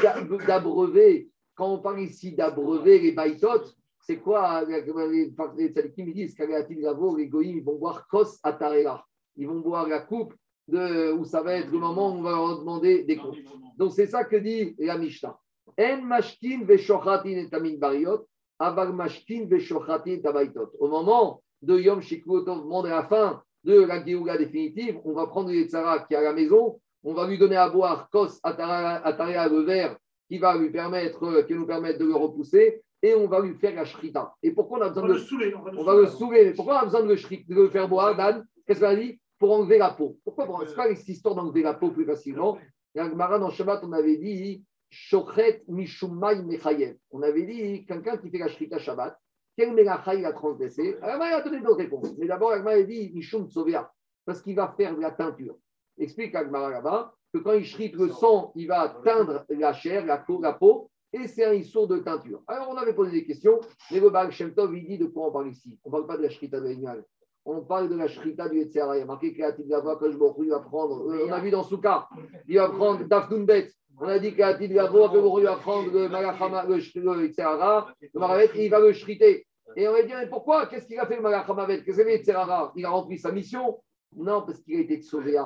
[0.46, 3.64] d'abreuver, quand on parle ici d'abreuver les baïtot,
[4.00, 9.04] c'est quoi Les tzadikim disent les goïms, ils vont boire kos atarela.
[9.36, 10.32] Ils vont boire la coupe
[10.66, 13.36] de, où ça va être le moment où on va leur demander des comptes.
[13.76, 15.38] Donc c'est ça que dit la Mishnah.
[15.78, 18.26] En mashkin veshochatin et bariot,
[18.58, 20.70] aval mashkin veshochatin tabaitot.
[20.78, 25.26] Au moment de Yom Shikuotov, moment de la fin de la Géoula définitive, on va
[25.26, 28.38] prendre les tzara qui est à la maison, on va lui donner à boire kos
[28.42, 29.96] atarela, le verre
[30.28, 33.74] qui va lui permettre, qui nous permettre de le repousser, et on va lui faire
[33.74, 34.34] la shrita.
[34.42, 36.52] Et pourquoi on a besoin de le On va le saouler.
[36.52, 38.44] Pourquoi on a besoin de le, de le faire boire, Dan?
[38.66, 39.18] Qu'est-ce qu'on a dit?
[39.38, 40.18] Pour enlever la peau.
[40.22, 40.46] Pourquoi?
[40.66, 42.58] Ce n'est pas histoire d'enlever la peau plus facilement.
[42.94, 46.96] Il y a un dans Shabbat, on avait dit Shochet Mishumay Mechayev.
[47.10, 49.16] On avait dit quelqu'un qui fait la shrita Shabbat,
[49.56, 50.96] quel Melacha il a transgressé?
[51.02, 52.16] Il a donné d'autres réponses.
[52.18, 53.92] Mais d'abord, Agmar a dit Mishum Tsovea,
[54.24, 55.56] parce qu'il va faire de la teinture.
[56.00, 60.18] Explique Agmar là-bas que quand il shrite le sang, il va teindre la chair, la
[60.18, 62.42] peau, la peau et c'est un issour de teinture.
[62.46, 63.58] Alors, on avait posé des questions,
[63.90, 66.06] mais le Baal Shem Tov, il dit de quoi on parle ici On ne parle
[66.06, 67.04] pas de la shrita de l'animal,
[67.44, 68.96] on parle de la shrita du Yetzera.
[68.96, 71.64] Il y a marqué que que je il va prendre, euh, on a vu dans
[71.64, 72.08] Souka,
[72.46, 73.04] il va prendre
[73.44, 73.70] Bet.
[74.02, 78.64] On a dit qu'Atil Gavo, il va prendre le Malachama, le Yetzera, le Maravet, et
[78.64, 79.46] il va le shriter.
[79.76, 80.66] Et on va dire, mais pourquoi?
[80.66, 83.78] Qu'est-ce qu'il a fait le Malachamavet Qu'est-ce qu'il a fait Il a rempli sa mission?
[84.16, 85.36] Non, parce qu'il a été sauvé.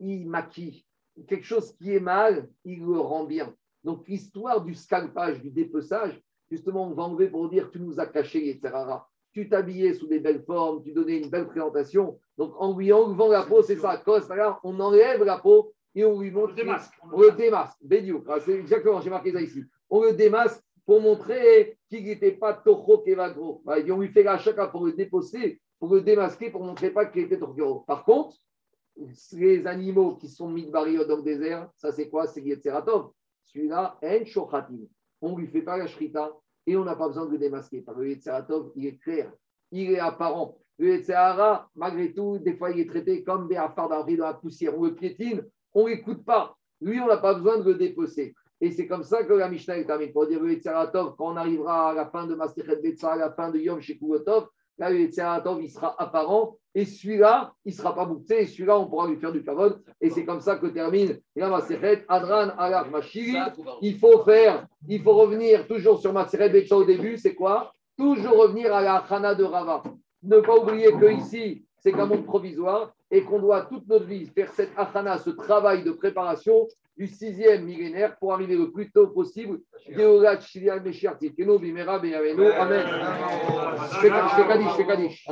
[0.00, 0.84] Il maquille.
[1.28, 3.54] Quelque chose qui est mal, il le rend bien.
[3.84, 6.20] Donc l'histoire du scalpage, du dépeçage,
[6.50, 8.74] Justement, on va enlever pour dire tu nous as caché, etc.
[9.32, 12.18] Tu t'habillais sous des belles formes, tu donnais une belle présentation.
[12.38, 14.02] Donc, en lui enlevant la peau, c'est ça.
[14.62, 16.50] On enlève la peau et on lui montre.
[16.50, 16.92] le démasque.
[17.12, 17.78] On le démasque.
[17.82, 18.22] Bédiou.
[18.28, 19.64] Ah, C'est exactement, j'ai marqué ça ici.
[19.90, 23.62] On le démasque pour montrer qu'il n'était pas Toho Kevagro.
[23.64, 27.06] Bah, on lui fait la chaka pour le déposer, pour le démasquer, pour montrer pas
[27.06, 28.36] qu'il était Toho Par contre,
[29.32, 32.26] les animaux qui sont mis de barrière dans le désert, ça c'est quoi?
[32.26, 33.10] C'est Yetzeratov.
[33.44, 34.86] Celui-là, En Shochatim.
[35.20, 36.32] On lui fait pas la shrita
[36.66, 37.80] et on n'a pas besoin de le démasquer.
[37.80, 39.32] Parce que le Yetzeratov, il est clair,
[39.70, 40.58] il est apparent.
[40.78, 44.76] Le Yetzerara, malgré tout, des fois, il est traité comme des affaires dans la poussière.
[44.76, 46.56] On le piétine, on l'écoute pas.
[46.80, 48.34] Lui, on n'a pas besoin de le dépecer.
[48.60, 50.12] Et c'est comme ça que la Mishnah est terminée.
[50.12, 53.32] Pour dire le Yetzeratov, quand on arrivera à la fin de Masterchet Betsa, à la
[53.32, 56.56] fin de Yom Shekugotov, là, Yetzeratov, il sera apparent.
[56.74, 58.42] Et celui-là, il ne sera pas boucté.
[58.42, 59.80] Et celui-là, on pourra lui faire du kavod.
[60.00, 63.38] Et c'est comme ça que termine la Masterchet Adran Alach Mashiri.
[63.80, 67.16] Il faut faire, il faut revenir toujours sur Masterchet Betsa au début.
[67.16, 67.72] C'est quoi?
[67.96, 69.82] Toujours revenir à la Chana de Rava.
[70.24, 74.26] Ne pas oublier que ici, c'est qu'un monde provisoire et qu'on doit toute notre vie
[74.26, 76.66] faire cette achana, ce travail de préparation
[76.96, 79.60] du sixième millénaire pour arriver le plus tôt possible.
[79.88, 82.46] Geolat Shilial Meshiach Tzidkenu Bimera Beyavenu.
[82.52, 82.86] Amen.
[83.92, 85.26] Je fais Kaddish, je fais Kaddish.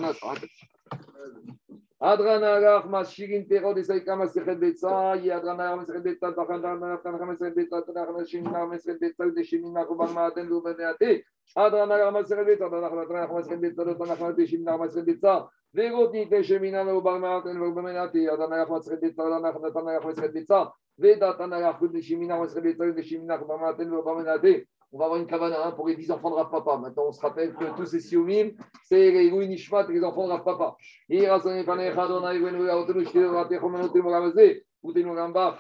[2.02, 2.40] Un instant, attends.
[2.40, 7.54] Adrana Alach Mashirin Terod et Saïka Masechet Betsa, Yadrana Alach Masechet Betsa, Tachandana Alach Masechet
[7.54, 11.24] Betsa, Tachandana Shemina Masechet Betsa, Deshemina Kubal Maaten Lubeneate,
[11.56, 17.20] Adrana Alach Masechet Betsa, Tachandana Alach Masechet Betsa, Tachandana Deshemina Masechet Betsa, Vegoti Deshemina Kubal
[17.20, 22.92] Maaten Lubeneate, Adrana Alach Masechet Betsa, Tachandana Alach Masechet Betsa, Vedatana Alach Deshemina Masechet Betsa,
[22.94, 26.76] Deshemina Kubal Maaten on va avoir une hein, pour les 10 enfants de Papa.
[26.76, 28.50] Maintenant, on se rappelle que tous ces sioumim,
[28.84, 30.42] c'est les les enfants de Rav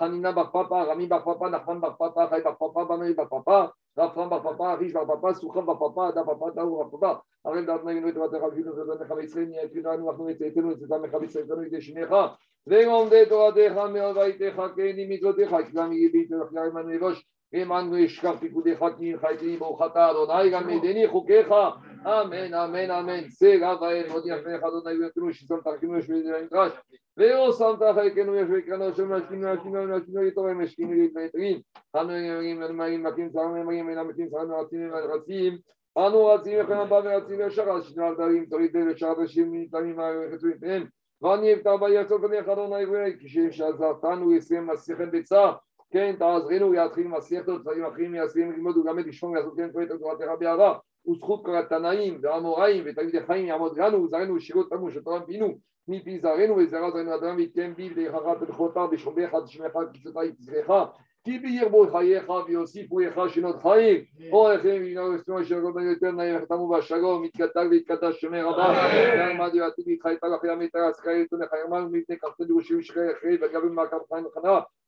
[0.00, 1.50] Hanina Rami Papa, Papa,
[1.98, 3.68] Papa, Papa, Papa,
[17.51, 23.29] Emmanuel Shkar Pikudecha, Kin Chaytini Bochata, Adonai, Gamedeni, Chukecha, Amen, Amen, Amen.
[23.29, 26.73] C'est la Vaïr, Modi Achmech Adonai, Vetenu, Shizom Tarkinu, Shvei de Midrash,
[27.15, 33.01] Veo Santa Chaykenu, Yeshvei Krano, Shem Ashkinu, Ashkinu, Ashkinu, Yitorem, Ashkinu, Yitmetrim, Hanu Yerim, Marim,
[33.01, 35.57] Makim, Saram, Marim, Makim, Saram, Ratzim, Ratzim,
[35.95, 40.89] Anu Ratzim, Echem, Ba, Ratzim, Shachar, Shinu, Altarim, Torite, Shachar, Shim, Nitamim, Rechetu, Yitrem,
[41.21, 43.13] ואני אפתח ויצא פניך אדוני אלוהי
[43.49, 45.51] כשעזרתנו יסיים מסכת ביצה
[45.91, 50.27] כן תעזרנו יתחיל מסכת דברים אחרים יסיים ללמוד וגם את לשמור לעשות כן פרט תורתך
[50.39, 50.77] באהבה
[51.09, 56.55] וזכות כל התנאים והאמוראים ותלמידי חיים יעמוד לנו וזרנו ושירות תמו שתורם פינו מפי זרנו
[56.57, 60.71] וזרע זרנו אדם ויתקיים בי ודרכך תלכותיו בשומרך תשמעך תקצתך יצריך
[61.23, 67.23] כי בירבו חייך ויוסיפו לך שנות חיים אורכם וינרסנו אשר רבנו יותר נעים וחתמו בשלום
[67.23, 71.83] יתקדש ויתקדש שמי רבה ועמד יעתיד איתך את הלך ים את הרס חיי תונך ירמן
[71.83, 74.59] ומפני כחתד ושיעור שחי אחרי וגבים מעקב חיים וחנה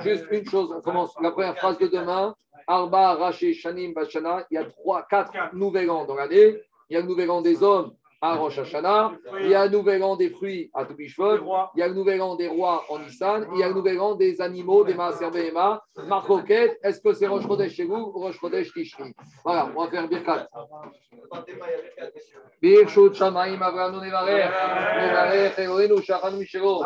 [0.00, 2.34] Juste une chose, on commence la première phrase de demain,
[2.66, 6.96] Arba, Raché, Shanim, Bachana, il y a trois, quatre nouvelles ans dans l'année, il y
[6.96, 7.94] a le nouvel an des hommes,
[8.24, 11.36] à Rosh Hashanah, il y a le nouvel an des fruits à Toubishvot,
[11.74, 14.00] il y a le nouvel an des rois en Nissan, il y a le nouvel
[14.00, 15.82] an des animaux, des Maaser Behema.
[16.06, 19.12] Marcoquette, est-ce que c'est Rosh Chodesh chez vous ou Rosh Chodesh Tishri?
[19.44, 20.48] Voilà, on va faire Birkat.
[22.62, 24.48] Birshut Shamaim Avranu Nevarer,
[25.02, 26.82] Nevarer, Elohenu Shachanu Mishelo.